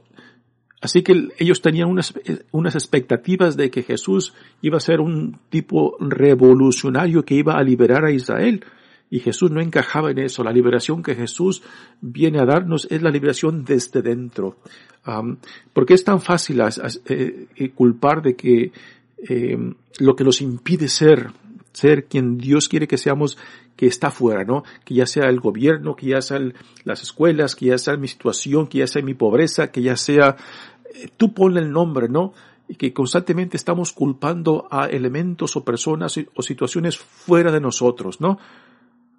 así 0.81 1.03
que 1.03 1.29
ellos 1.37 1.61
tenían 1.61 1.89
unas, 1.89 2.13
unas 2.51 2.75
expectativas 2.75 3.57
de 3.57 3.69
que 3.69 3.83
Jesús 3.83 4.33
iba 4.61 4.77
a 4.77 4.81
ser 4.81 5.01
un 5.01 5.39
tipo 5.49 5.97
revolucionario 5.99 7.23
que 7.23 7.35
iba 7.35 7.53
a 7.53 7.63
liberar 7.63 8.05
a 8.05 8.11
Israel. 8.11 8.63
Y 9.09 9.19
Jesús 9.19 9.51
no 9.51 9.61
encajaba 9.61 10.11
en 10.11 10.19
eso. 10.19 10.43
La 10.43 10.51
liberación 10.51 11.03
que 11.03 11.15
Jesús 11.15 11.61
viene 12.01 12.39
a 12.39 12.45
darnos 12.45 12.87
es 12.89 13.01
la 13.01 13.11
liberación 13.11 13.63
desde 13.63 14.01
dentro. 14.01 14.57
porque 15.73 15.93
es 15.93 16.03
tan 16.03 16.21
fácil 16.21 16.61
eh, 16.61 17.47
eh, 17.55 17.69
culpar 17.69 18.21
de 18.21 18.35
que 18.35 18.71
eh, 19.17 19.73
lo 19.99 20.15
que 20.15 20.23
nos 20.23 20.41
impide 20.41 20.87
ser, 20.87 21.31
ser 21.71 22.05
quien 22.05 22.37
Dios 22.37 22.67
quiere 22.67 22.87
que 22.87 22.97
seamos, 22.97 23.37
que 23.75 23.87
está 23.87 24.09
fuera, 24.09 24.43
¿no? 24.43 24.63
Que 24.83 24.95
ya 24.95 25.05
sea 25.05 25.29
el 25.29 25.39
gobierno, 25.39 25.95
que 25.95 26.07
ya 26.07 26.21
sean 26.21 26.53
las 26.83 27.03
escuelas, 27.03 27.55
que 27.55 27.67
ya 27.67 27.77
sea 27.77 27.97
mi 27.97 28.07
situación, 28.07 28.67
que 28.67 28.79
ya 28.79 28.87
sea 28.87 29.01
mi 29.03 29.13
pobreza, 29.13 29.71
que 29.71 29.81
ya 29.81 29.95
sea, 29.95 30.37
tú 31.17 31.33
ponle 31.33 31.59
el 31.59 31.71
nombre, 31.71 32.09
¿no? 32.09 32.33
y 32.67 32.75
que 32.75 32.93
constantemente 32.93 33.57
estamos 33.57 33.93
culpando 33.93 34.67
a 34.71 34.87
elementos 34.87 35.55
o 35.55 35.63
personas 35.63 36.19
o 36.33 36.41
situaciones 36.41 36.97
fuera 36.97 37.51
de 37.51 37.61
nosotros, 37.61 38.19
¿no? 38.21 38.39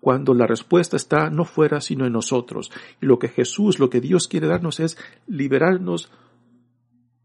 Cuando 0.07 0.35
la 0.35 0.47
respuesta 0.47 0.97
está 0.97 1.31
no 1.31 1.45
fuera 1.45 1.81
sino 1.81 2.07
en 2.07 2.13
nosotros. 2.13 2.71
Y 3.03 3.07
lo 3.07 3.19
que 3.19 3.27
Jesús, 3.27 3.81
lo 3.81 3.91
que 3.91 4.01
Dios 4.01 4.29
quiere 4.29 4.47
darnos 4.47 4.79
es 4.79 4.97
liberarnos 5.27 6.13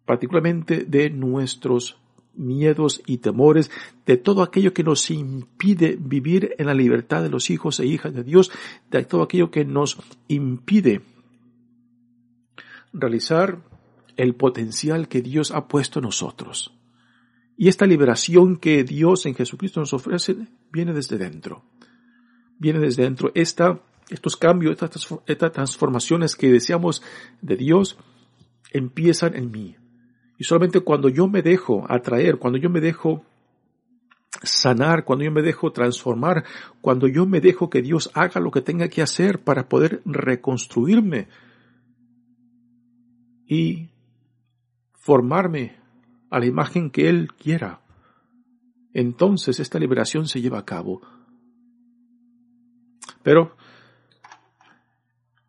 particularmente 0.03 0.83
de 0.85 1.11
nuestros 1.11 1.99
miedos 2.33 3.03
y 3.05 3.19
temores, 3.19 3.69
de 4.07 4.17
todo 4.17 4.41
aquello 4.41 4.73
que 4.73 4.83
nos 4.83 5.11
impide 5.11 5.95
vivir 5.95 6.55
en 6.57 6.65
la 6.65 6.73
libertad 6.73 7.21
de 7.21 7.29
los 7.29 7.51
hijos 7.51 7.79
e 7.79 7.85
hijas 7.85 8.15
de 8.15 8.23
Dios, 8.23 8.51
de 8.89 9.05
todo 9.05 9.21
aquello 9.21 9.51
que 9.51 9.63
nos 9.63 9.99
impide 10.27 11.03
realizar 12.93 13.59
el 14.17 14.33
potencial 14.33 15.07
que 15.07 15.21
Dios 15.21 15.51
ha 15.51 15.67
puesto 15.67 15.99
en 15.99 16.05
nosotros. 16.05 16.73
Y 17.55 17.67
esta 17.67 17.85
liberación 17.85 18.57
que 18.57 18.83
Dios 18.83 19.27
en 19.27 19.35
Jesucristo 19.35 19.81
nos 19.81 19.93
ofrece 19.93 20.35
viene 20.71 20.93
desde 20.93 21.19
dentro. 21.19 21.63
Viene 22.61 22.77
desde 22.77 23.01
dentro. 23.01 23.31
Esta, 23.33 23.81
estos 24.11 24.37
cambios, 24.37 24.73
estas, 24.73 25.07
estas 25.25 25.51
transformaciones 25.51 26.35
que 26.35 26.51
deseamos 26.51 27.01
de 27.41 27.57
Dios 27.57 27.97
empiezan 28.71 29.35
en 29.35 29.49
mí. 29.49 29.75
Y 30.37 30.43
solamente 30.43 30.81
cuando 30.81 31.09
yo 31.09 31.27
me 31.27 31.41
dejo 31.41 31.87
atraer, 31.89 32.37
cuando 32.37 32.59
yo 32.59 32.69
me 32.69 32.81
dejo 32.81 33.25
sanar, 34.43 35.05
cuando 35.05 35.25
yo 35.25 35.31
me 35.31 35.41
dejo 35.41 35.71
transformar, 35.71 36.45
cuando 36.81 37.07
yo 37.07 37.25
me 37.25 37.41
dejo 37.41 37.71
que 37.71 37.81
Dios 37.81 38.11
haga 38.13 38.39
lo 38.39 38.51
que 38.51 38.61
tenga 38.61 38.89
que 38.89 39.01
hacer 39.01 39.39
para 39.39 39.67
poder 39.67 40.03
reconstruirme 40.05 41.29
y 43.47 43.89
formarme 44.93 45.77
a 46.29 46.37
la 46.37 46.45
imagen 46.45 46.91
que 46.91 47.09
Él 47.09 47.33
quiera. 47.33 47.81
Entonces 48.93 49.59
esta 49.59 49.79
liberación 49.79 50.27
se 50.27 50.41
lleva 50.41 50.59
a 50.59 50.65
cabo. 50.65 51.01
Pero 53.23 53.55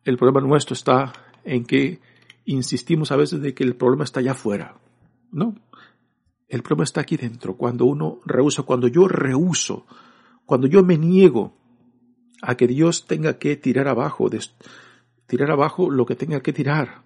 el 0.03 0.17
problema 0.17 0.41
nuestro 0.41 0.73
está 0.73 1.13
en 1.43 1.65
que 1.65 1.99
insistimos 2.45 3.11
a 3.11 3.15
veces 3.15 3.41
de 3.41 3.53
que 3.53 3.63
el 3.63 3.75
problema 3.75 4.03
está 4.03 4.19
allá 4.19 4.31
afuera. 4.31 4.75
No, 5.31 5.55
el 6.47 6.61
problema 6.61 6.83
está 6.83 7.01
aquí 7.01 7.17
dentro. 7.17 7.55
Cuando 7.55 7.85
uno 7.85 8.19
rehúsa, 8.25 8.63
cuando 8.63 8.87
yo 8.87 9.07
rehuso, 9.07 9.85
cuando 10.45 10.67
yo 10.67 10.83
me 10.83 10.97
niego 10.97 11.55
a 12.41 12.55
que 12.55 12.67
Dios 12.67 13.07
tenga 13.07 13.37
que 13.37 13.55
tirar 13.55 13.87
abajo, 13.87 14.29
tirar 15.25 15.51
abajo 15.51 15.89
lo 15.89 16.05
que 16.05 16.15
tenga 16.15 16.41
que 16.41 16.53
tirar, 16.53 17.03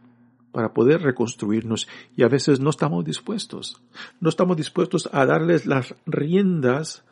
para 0.58 0.73
poder 0.73 1.03
reconstruirnos 1.03 1.88
y 2.15 2.23
a 2.23 2.27
veces 2.27 2.60
no 2.60 2.71
estamos 2.71 3.06
dispuestos. 3.06 3.80
No 4.19 4.30
estamos 4.30 4.58
dispuestos 4.58 5.08
a 5.12 5.25
darles 5.27 5.67
las 5.67 5.93
riendas 6.08 7.03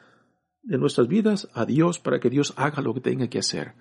de 0.65 0.77
nuestras 0.77 1.07
vidas 1.07 1.47
a 1.53 1.65
Dios 1.65 1.99
para 1.99 2.19
que 2.19 2.29
Dios 2.29 2.53
haga 2.57 2.81
lo 2.81 2.93
que 2.93 3.01
tenga 3.01 3.27
que 3.27 3.39
hacer. 3.39 3.73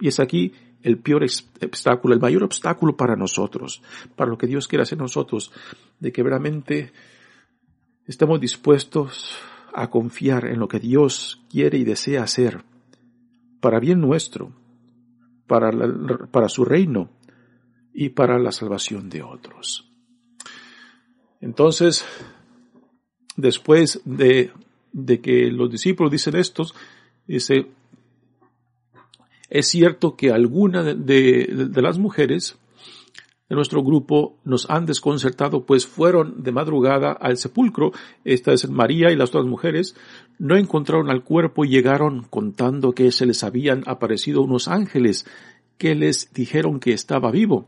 Y 0.00 0.08
es 0.08 0.18
aquí 0.18 0.52
el 0.82 0.98
peor 0.98 1.22
obstáculo, 1.22 2.14
el 2.14 2.20
mayor 2.20 2.42
obstáculo 2.42 2.96
para 2.96 3.14
nosotros, 3.14 3.82
para 4.16 4.30
lo 4.30 4.38
que 4.38 4.48
Dios 4.48 4.66
quiere 4.66 4.82
hacer 4.82 4.98
nosotros, 4.98 5.52
de 6.00 6.10
que 6.10 6.22
verdaderamente 6.22 6.92
estemos 8.06 8.40
dispuestos 8.40 9.36
a 9.72 9.88
confiar 9.90 10.46
en 10.46 10.58
lo 10.58 10.66
que 10.66 10.80
Dios 10.80 11.40
quiere 11.48 11.78
y 11.78 11.84
desea 11.84 12.24
hacer, 12.24 12.64
para 13.60 13.78
bien 13.78 14.00
nuestro, 14.00 14.52
para, 15.46 15.70
para 16.32 16.48
su 16.48 16.64
reino, 16.64 17.10
y 17.92 18.10
para 18.10 18.38
la 18.38 18.52
salvación 18.52 19.08
de 19.10 19.22
otros. 19.22 19.88
Entonces, 21.40 22.04
después 23.36 24.00
de, 24.04 24.52
de 24.92 25.20
que 25.20 25.50
los 25.50 25.70
discípulos 25.70 26.12
dicen 26.12 26.36
estos, 26.36 26.74
dice, 27.26 27.66
es 29.48 29.66
cierto 29.66 30.16
que 30.16 30.30
algunas 30.30 30.84
de, 30.84 30.94
de, 30.94 31.68
de, 31.68 31.82
las 31.82 31.98
mujeres 31.98 32.58
de 33.48 33.56
nuestro 33.56 33.82
grupo 33.82 34.38
nos 34.44 34.68
han 34.70 34.86
desconcertado, 34.86 35.66
pues 35.66 35.86
fueron 35.86 36.42
de 36.42 36.52
madrugada 36.52 37.12
al 37.12 37.36
sepulcro, 37.36 37.92
esta 38.24 38.52
es 38.52 38.68
María 38.68 39.10
y 39.10 39.16
las 39.16 39.28
otras 39.30 39.44
mujeres, 39.44 39.94
no 40.38 40.56
encontraron 40.56 41.10
al 41.10 41.22
cuerpo 41.22 41.64
y 41.64 41.68
llegaron 41.68 42.24
contando 42.30 42.92
que 42.92 43.12
se 43.12 43.26
les 43.26 43.44
habían 43.44 43.82
aparecido 43.86 44.42
unos 44.42 44.68
ángeles 44.68 45.26
que 45.76 45.94
les 45.94 46.32
dijeron 46.32 46.80
que 46.80 46.92
estaba 46.92 47.30
vivo. 47.30 47.66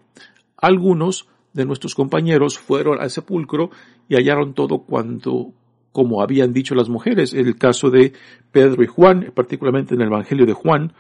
Algunos 0.57 1.27
de 1.53 1.67
nuestros 1.67 1.95
compañeros 1.95 2.59
fueron 2.59 3.01
al 3.01 3.11
sepulcro 3.11 3.71
y 4.09 4.17
hallaron 4.17 4.55
todo 4.55 4.79
cuanto 4.79 5.53
como 5.95 6.21
habían 6.21 6.53
dicho 6.53 6.75
las 6.75 6.89
mujeres, 6.89 7.33
el 7.33 7.55
caso 7.57 7.89
de 7.89 8.13
Pedro 8.51 8.83
y 8.83 8.89
Juan, 8.89 9.31
particularmente 9.33 9.95
en 9.95 10.01
el 10.01 10.09
Evangelio 10.09 10.45
de 10.45 10.53
Juan, 10.53 10.93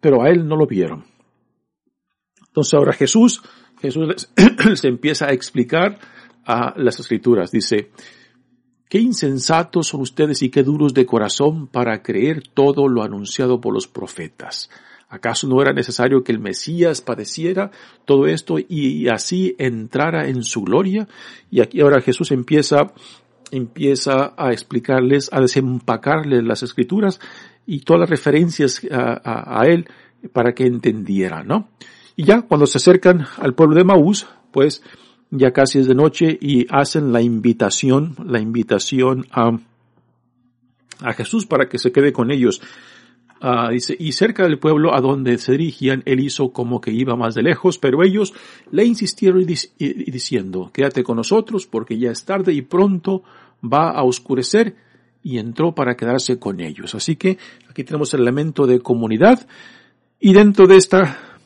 pero 0.00 0.22
a 0.22 0.30
él 0.30 0.48
no 0.48 0.56
lo 0.56 0.66
vieron. 0.66 1.04
Entonces 2.48 2.72
ahora 2.72 2.94
Jesús, 2.94 3.42
Jesús 3.78 4.08
les, 4.08 4.84
empieza 4.84 5.26
a 5.26 5.32
explicar 5.32 5.98
a 6.46 6.72
las 6.78 6.98
escrituras. 6.98 7.52
Dice, 7.52 7.90
qué 8.88 8.98
insensatos 8.98 9.88
son 9.88 10.00
ustedes 10.00 10.40
y 10.40 10.48
qué 10.48 10.62
duros 10.62 10.94
de 10.94 11.04
corazón 11.04 11.66
para 11.66 12.02
creer 12.02 12.42
todo 12.54 12.88
lo 12.88 13.02
anunciado 13.02 13.60
por 13.60 13.74
los 13.74 13.86
profetas. 13.86 14.70
¿Acaso 15.12 15.46
no 15.46 15.60
era 15.60 15.74
necesario 15.74 16.24
que 16.24 16.32
el 16.32 16.38
Mesías 16.38 17.02
padeciera 17.02 17.70
todo 18.06 18.26
esto 18.26 18.56
y 18.58 19.08
así 19.10 19.54
entrara 19.58 20.26
en 20.26 20.42
su 20.42 20.62
gloria? 20.62 21.06
Y 21.50 21.60
aquí 21.60 21.82
ahora 21.82 22.00
Jesús 22.00 22.30
empieza, 22.30 22.94
empieza 23.52 24.32
a 24.36 24.50
explicarles, 24.50 25.28
a 25.32 25.40
desempacarles 25.40 26.42
las 26.42 26.62
escrituras 26.64 27.20
y 27.66 27.80
todas 27.80 28.00
las 28.00 28.10
referencias 28.10 28.80
a, 28.90 29.62
él 29.66 29.86
para 30.32 30.52
que 30.52 30.64
entendieran, 30.66 31.46
¿no? 31.46 31.68
Y 32.16 32.24
ya 32.24 32.42
cuando 32.42 32.66
se 32.66 32.78
acercan 32.78 33.26
al 33.38 33.54
pueblo 33.54 33.76
de 33.76 33.84
Maús, 33.84 34.26
pues 34.50 34.82
ya 35.30 35.52
casi 35.52 35.78
es 35.78 35.86
de 35.86 35.94
noche 35.94 36.36
y 36.40 36.66
hacen 36.70 37.12
la 37.12 37.22
invitación, 37.22 38.16
la 38.26 38.40
invitación 38.40 39.26
a, 39.30 39.58
a 41.00 41.12
Jesús 41.12 41.46
para 41.46 41.68
que 41.68 41.78
se 41.78 41.92
quede 41.92 42.12
con 42.12 42.30
ellos. 42.30 42.60
Ah, 43.44 43.70
dice, 43.72 43.96
y 43.98 44.12
cerca 44.12 44.44
del 44.44 44.60
pueblo 44.60 44.94
a 44.94 45.00
donde 45.00 45.36
se 45.36 45.50
dirigían, 45.50 46.04
él 46.06 46.20
hizo 46.20 46.52
como 46.52 46.80
que 46.80 46.92
iba 46.92 47.16
más 47.16 47.34
de 47.34 47.42
lejos, 47.42 47.76
pero 47.76 48.04
ellos 48.04 48.32
le 48.70 48.84
insistieron 48.84 49.44
diciendo, 49.44 50.70
quédate 50.72 51.02
con 51.02 51.16
nosotros 51.16 51.66
porque 51.66 51.98
ya 51.98 52.12
es 52.12 52.24
tarde 52.24 52.52
y 52.52 52.62
pronto 52.62 53.24
va 53.60 53.90
a 53.90 54.04
oscurecer 54.04 54.76
y 55.24 55.38
entró 55.38 55.74
para 55.74 55.96
quedarse 55.96 56.38
con 56.38 56.60
ellos. 56.60 56.94
Así 56.94 57.16
que 57.16 57.36
aquí 57.68 57.82
tenemos 57.82 58.14
el 58.14 58.20
elemento 58.20 58.64
de 58.68 58.78
comunidad 58.78 59.44
y 60.20 60.32
dentro 60.34 60.68
de 60.68 60.76
esta 60.76 61.40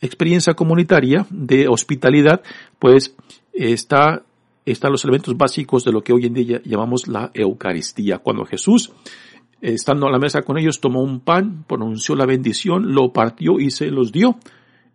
experiencia 0.00 0.54
comunitaria 0.54 1.26
de 1.30 1.66
hospitalidad, 1.66 2.42
pues 2.78 3.16
está 3.52 4.22
están 4.64 4.92
los 4.92 5.02
elementos 5.02 5.36
básicos 5.36 5.84
de 5.84 5.90
lo 5.90 6.02
que 6.02 6.12
hoy 6.12 6.26
en 6.26 6.34
día 6.34 6.60
llamamos 6.64 7.08
la 7.08 7.32
Eucaristía. 7.34 8.18
Cuando 8.18 8.44
Jesús 8.44 8.92
estando 9.60 10.06
a 10.06 10.10
la 10.10 10.18
mesa 10.18 10.42
con 10.42 10.58
ellos, 10.58 10.80
tomó 10.80 11.02
un 11.02 11.20
pan, 11.20 11.64
pronunció 11.66 12.14
la 12.14 12.26
bendición, 12.26 12.94
lo 12.94 13.12
partió 13.12 13.58
y 13.60 13.70
se 13.70 13.86
los 13.86 14.12
dio. 14.12 14.36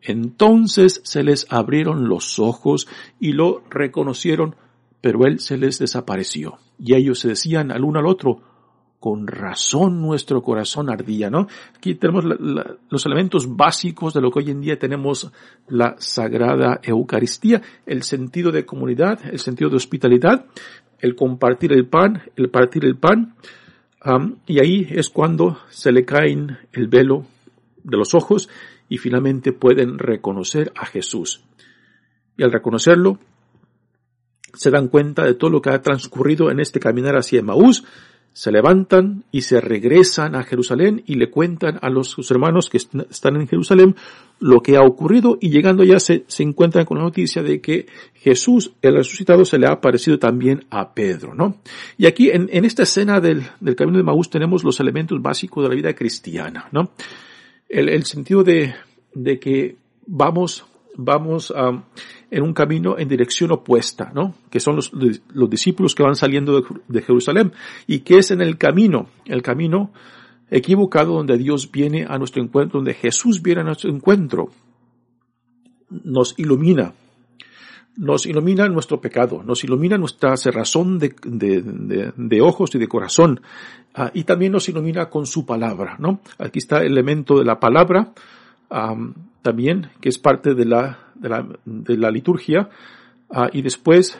Entonces 0.02 1.02
se 1.04 1.24
les 1.24 1.48
abrieron 1.50 2.08
los 2.08 2.40
ojos 2.40 2.88
y 3.20 3.34
lo 3.34 3.64
reconocieron, 3.70 4.56
pero 5.02 5.26
él 5.26 5.40
se 5.40 5.58
les 5.58 5.80
desapareció. 5.80 6.58
Y 6.78 6.96
ellos 6.96 7.20
se 7.20 7.30
decían 7.30 7.72
al 7.72 7.84
uno 7.84 8.00
al 8.00 8.08
otro, 8.08 8.42
con 9.00 9.28
razón 9.28 10.02
nuestro 10.02 10.42
corazón 10.42 10.90
ardía, 10.90 11.30
¿no? 11.30 11.48
Aquí 11.76 11.94
tenemos 11.94 12.24
los 12.90 13.06
elementos 13.06 13.56
básicos 13.56 14.16
de 14.16 14.22
lo 14.22 14.32
que 14.32 14.40
hoy 14.40 14.50
en 14.50 14.62
día 14.62 14.80
tenemos 14.80 15.32
la 15.68 15.96
Sagrada 16.00 16.80
Eucaristía, 16.82 17.62
el 17.86 18.02
sentido 18.02 18.52
de 18.52 18.66
comunidad, 18.66 19.20
el 19.32 19.38
sentido 19.38 19.70
de 19.70 19.76
hospitalidad, 19.76 20.48
el 21.00 21.16
compartir 21.16 21.72
el 21.72 21.88
pan, 21.88 22.24
el 22.36 22.50
partir 22.50 22.84
el 22.84 22.98
pan, 22.98 23.36
y 24.46 24.60
ahí 24.60 24.88
es 24.92 25.10
cuando 25.10 25.58
se 25.70 25.92
le 25.92 26.06
caen 26.06 26.60
el 26.74 26.88
velo 26.88 27.26
de 27.84 27.98
los 27.98 28.14
ojos 28.14 28.50
y 28.88 28.98
finalmente 28.98 29.52
pueden 29.52 29.98
reconocer 29.98 30.72
a 30.76 30.86
Jesús. 30.86 31.44
Y 32.38 32.44
al 32.44 32.52
reconocerlo, 32.52 33.20
se 34.56 34.72
dan 34.72 34.88
cuenta 34.88 35.24
de 35.24 35.36
todo 35.36 35.50
lo 35.50 35.62
que 35.62 35.70
ha 35.70 35.82
transcurrido 35.82 36.52
en 36.52 36.60
este 36.60 36.80
caminar 36.80 37.16
hacia 37.16 37.42
Maús, 37.42 37.84
se 38.36 38.52
levantan 38.52 39.24
y 39.32 39.44
se 39.44 39.62
regresan 39.62 40.36
a 40.36 40.44
Jerusalén 40.44 41.04
y 41.06 41.16
le 41.16 41.30
cuentan 41.30 41.80
a 41.82 41.90
los 41.90 42.10
sus 42.10 42.30
hermanos 42.32 42.70
que 42.70 42.76
están 42.76 43.38
en 43.38 43.48
Jerusalén 43.48 43.96
lo 44.42 44.60
que 44.60 44.76
ha 44.76 44.82
ocurrido 44.82 45.38
y 45.40 45.52
llegando 45.52 45.86
ya 45.86 46.02
se, 46.02 46.26
encuentran 46.40 46.84
con 46.84 46.98
la 46.98 47.06
noticia 47.06 47.42
de 47.42 47.62
que 47.62 47.86
Jesús, 48.14 48.74
el 48.82 48.96
resucitado, 48.96 49.46
se 49.46 49.58
le 49.58 49.68
ha 49.68 49.72
aparecido 49.72 50.20
también 50.20 50.66
a 50.70 50.94
Pedro, 50.94 51.34
¿no? 51.34 51.62
Y 51.98 52.08
aquí 52.08 52.30
en, 52.30 52.50
esta 52.66 52.84
escena 52.84 53.22
del, 53.22 53.44
camino 53.78 54.00
de 54.00 54.04
Maús 54.04 54.30
tenemos 54.30 54.66
los 54.66 54.82
elementos 54.82 55.22
básicos 55.22 55.64
de 55.64 55.70
la 55.70 55.76
vida 55.76 55.94
cristiana, 55.94 56.68
¿no? 56.74 56.92
El, 57.70 58.04
sentido 58.04 58.44
de 58.44 59.40
que 59.40 59.78
vamos 60.08 60.66
vamos 60.98 61.54
en 62.32 62.44
un 62.44 62.54
camino 62.54 62.98
en 62.98 63.08
dirección 63.08 63.52
opuesta, 63.52 64.12
¿no? 64.14 64.36
Que 64.50 64.60
son 64.60 64.76
los, 64.76 64.92
los 64.94 65.50
discípulos 65.50 65.96
que 65.96 66.04
van 66.04 66.16
saliendo 66.16 66.62
de, 66.62 66.68
de, 66.88 67.02
Jerusalén 67.02 67.54
y 67.88 68.00
que 68.00 68.18
es 68.18 68.32
en 68.32 68.42
el 68.42 68.58
camino, 68.58 69.08
el 69.26 69.42
camino 69.42 69.92
equivocado 70.50 71.14
donde 71.14 71.38
Dios 71.38 71.72
viene 71.72 72.06
a 72.08 72.18
nuestro 72.18 72.42
encuentro, 72.42 72.80
donde 72.80 72.94
Jesús 72.94 73.42
viene 73.42 73.62
a 73.62 73.66
nuestro 73.66 73.90
encuentro, 73.90 74.50
nos 75.90 76.38
ilumina, 76.38 76.94
nos 77.98 78.26
ilumina 78.26 78.68
nuestro 78.68 79.00
pecado, 79.00 79.44
nos 79.44 79.64
ilumina 79.64 79.98
nuestra 79.98 80.36
cerrazón 80.38 81.00
de, 81.00 81.16
de, 81.26 82.12
de, 82.16 82.42
ojos 82.42 82.74
y 82.76 82.80
de 82.80 82.88
corazón, 82.88 83.42
uh, 83.98 84.10
y 84.14 84.24
también 84.24 84.52
nos 84.52 84.68
ilumina 84.70 85.10
con 85.10 85.26
su 85.26 85.46
palabra, 85.46 85.96
¿no? 86.00 86.20
Aquí 86.38 86.60
está 86.60 86.80
el 86.80 86.92
elemento 86.92 87.38
de 87.38 87.46
la 87.46 87.60
palabra, 87.60 88.12
también, 89.46 89.92
que 90.02 90.10
es 90.10 90.18
parte 90.18 90.56
de 90.56 90.66
la, 90.66 91.12
de 91.14 91.30
la, 91.30 91.48
de 91.66 91.98
la 91.98 92.10
liturgia, 92.10 92.68
uh, 93.30 93.46
y 93.54 93.62
después, 93.62 94.20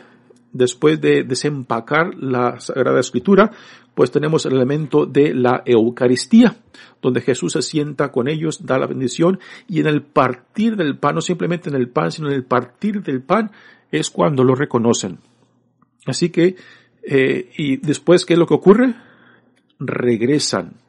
después 0.54 1.02
de 1.02 1.24
desempacar 1.24 2.14
la 2.14 2.60
Sagrada 2.60 3.00
Escritura, 3.00 3.50
pues 3.96 4.12
tenemos 4.12 4.46
el 4.46 4.54
elemento 4.54 5.08
de 5.08 5.34
la 5.34 5.64
Eucaristía, 5.66 6.58
donde 7.02 7.22
Jesús 7.22 7.54
se 7.54 7.64
sienta 7.64 8.12
con 8.12 8.28
ellos, 8.28 8.68
da 8.68 8.78
la 8.78 8.86
bendición, 8.86 9.40
y 9.68 9.80
en 9.80 9.88
el 9.88 10.04
partir 10.04 10.76
del 10.76 11.00
pan, 11.00 11.16
no 11.16 11.22
simplemente 11.22 11.70
en 11.70 11.76
el 11.76 11.90
pan, 11.90 12.12
sino 12.12 12.28
en 12.28 12.36
el 12.36 12.44
partir 12.44 13.02
del 13.02 13.24
pan, 13.24 13.50
es 13.92 14.12
cuando 14.12 14.44
lo 14.44 14.54
reconocen. 14.54 15.18
Así 16.06 16.30
que, 16.30 16.56
eh, 17.02 17.50
y 17.58 17.78
después, 17.78 18.28
¿qué 18.28 18.34
es 18.34 18.40
lo 18.40 18.46
que 18.46 18.54
ocurre? 18.54 18.94
Regresan 19.80 20.85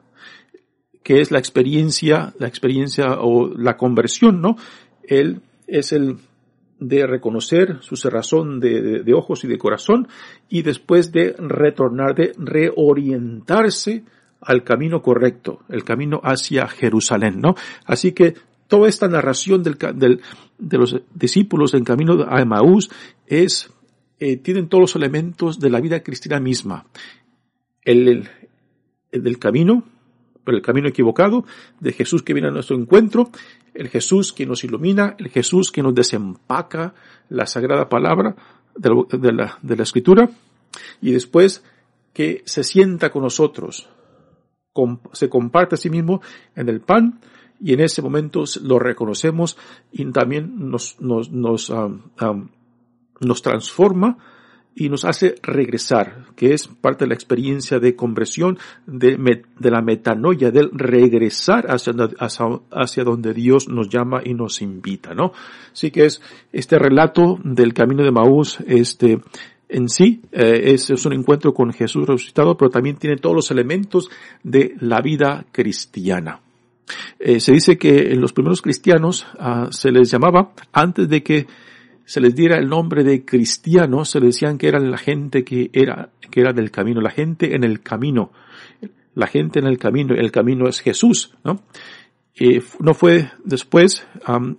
que 1.07 1.21
es 1.21 1.31
la 1.31 1.39
experiencia, 1.39 2.35
la 2.37 2.49
experiencia 2.49 3.21
o 3.21 3.47
la 3.57 3.77
conversión, 3.77 4.41
¿no? 4.41 4.57
Él 5.05 5.41
es 5.69 5.93
el 5.93 6.17
de 6.81 7.07
reconocer 7.07 7.79
su 7.81 7.95
cerrazón 7.95 8.59
de, 8.59 9.05
de, 9.05 9.15
ojos 9.15 9.45
y 9.45 9.47
de 9.47 9.57
corazón 9.57 10.09
y 10.49 10.63
después 10.63 11.13
de 11.13 11.37
retornar, 11.39 12.17
de 12.17 12.33
reorientarse 12.37 14.03
al 14.41 14.65
camino 14.65 15.01
correcto, 15.01 15.61
el 15.69 15.85
camino 15.85 16.21
hacia 16.25 16.67
Jerusalén, 16.67 17.41
¿no? 17.41 17.55
Así 17.85 18.11
que 18.11 18.35
toda 18.67 18.89
esta 18.89 19.07
narración 19.07 19.63
del, 19.63 19.79
del, 19.95 20.21
de 20.59 20.77
los 20.77 21.01
discípulos 21.15 21.75
en 21.75 21.85
camino 21.85 22.27
a 22.29 22.41
Emaús 22.41 22.91
es, 23.29 23.71
eh, 24.19 24.39
tienen 24.39 24.69
todos 24.69 24.81
los 24.81 24.97
elementos 24.97 25.61
de 25.61 25.71
la 25.71 25.81
vida 25.81 26.01
cristiana 26.01 26.41
misma. 26.41 26.85
El, 27.83 28.09
el, 28.09 28.29
el 29.13 29.23
del 29.23 29.39
camino, 29.39 29.85
por 30.47 30.55
el 30.55 30.63
camino 30.63 30.89
equivocado, 30.89 31.45
de 31.81 31.93
Jesús 31.93 32.23
que 32.23 32.33
viene 32.33 32.49
a 32.49 32.53
nuestro 32.53 32.77
encuentro, 32.77 33.31
el 33.75 33.89
Jesús 33.89 34.33
que 34.33 34.47
nos 34.47 34.63
ilumina, 34.63 35.17
el 35.19 35.29
Jesús 35.29 35.73
que 35.73 35.83
nos 35.83 35.95
desempaca 35.95 36.95
la 37.29 37.47
sagrada 37.47 37.89
palabra 37.89 38.37
de 38.77 39.33
la, 39.33 39.59
de 39.61 39.77
la, 39.77 39.83
escritura, 39.83 40.31
y 41.03 41.11
después 41.11 41.65
que 42.13 42.43
se 42.47 42.63
sienta 42.63 43.11
con 43.11 43.25
nosotros, 43.25 43.89
se 45.13 45.29
comparte 45.29 45.75
a 45.75 45.79
sí 45.79 45.91
mismo 45.91 46.23
en 46.55 46.69
el 46.69 46.81
pan, 46.81 47.21
y 47.61 47.73
en 47.73 47.81
ese 47.81 48.03
momento 48.03 48.45
lo 48.63 48.79
reconocemos 48.79 49.57
y 49.91 50.05
también 50.13 50.71
nos, 50.71 51.01
nos, 51.01 51.31
nos, 51.33 51.71
um, 51.71 52.03
um, 52.21 52.49
nos 53.21 53.43
transforma 53.43 54.19
y 54.79 54.91
nos 54.91 55.07
hace 55.07 55.37
regresar, 55.43 56.27
que 56.37 56.53
es 56.53 56.69
parte 56.69 57.05
de 57.05 57.09
la 57.09 57.15
experiencia 57.15 57.79
de 57.79 57.97
conversión, 57.97 58.59
de, 58.87 59.17
de 59.59 59.71
la 59.71 59.81
metanoia, 59.81 60.51
del 60.51 60.71
regresar 60.71 61.65
hacia, 61.71 61.95
hacia, 62.21 62.47
hacia, 62.71 63.03
donde 63.03 63.33
Dios 63.33 63.69
nos 63.69 63.89
llama 63.89 64.21
y 64.23 64.35
nos 64.35 64.61
invita, 64.61 65.15
¿no? 65.15 65.33
Así 65.73 65.91
que 65.91 66.05
es 66.05 66.21
este 66.53 66.79
relato 66.79 67.39
del 67.43 67.73
camino 67.73 68.05
de 68.05 68.11
Maús, 68.13 68.59
este, 68.67 69.19
en 69.71 69.89
sí 69.89 70.21
eh, 70.31 70.75
es, 70.75 71.07
un 71.07 71.15
encuentro 71.15 71.55
con 71.55 71.73
Jesús 71.73 72.07
resucitado, 72.07 72.57
pero 72.59 72.71
también 72.71 72.97
tiene 72.97 73.17
todos 73.17 73.35
los 73.35 73.51
elementos 73.51 74.11
de 74.43 74.77
la 74.81 75.01
vida 75.01 75.47
cristiana. 75.53 76.41
Eh, 77.19 77.41
se 77.41 77.53
dice 77.53 77.79
que 77.79 78.13
en 78.13 78.21
los 78.21 78.35
primeros 78.35 78.61
cristianos 78.61 79.27
uh, 79.41 79.73
se 79.73 79.91
les 79.91 80.11
llamaba, 80.11 80.53
antes 80.73 81.09
de 81.09 81.23
que 81.23 81.47
se 82.07 82.21
les 82.21 82.35
diera 82.35 82.57
el 82.57 82.69
nombre 82.69 83.05
de 83.05 83.25
cristianos, 83.25 84.11
se 84.11 84.21
les 84.21 84.37
decían 84.37 84.57
que 84.57 84.69
eran 84.69 84.91
la 84.91 84.97
gente 84.97 85.45
que 85.45 85.71
era, 85.73 86.11
que 86.31 86.41
era 86.41 86.53
del 86.53 86.71
camino, 86.71 87.01
la 87.01 87.11
gente 87.11 87.55
en 87.55 87.65
el 87.65 87.83
camino, 87.83 88.31
la 89.15 89.27
gente 89.27 89.59
en 89.59 89.67
el 89.67 89.77
camino, 89.77 90.15
el 90.15 90.31
camino 90.31 90.69
es 90.69 90.81
Jesús, 90.81 91.35
¿no? 91.45 91.61
Eh, 92.39 92.63
no 92.81 92.95
fue 92.95 93.31
después, 93.45 94.07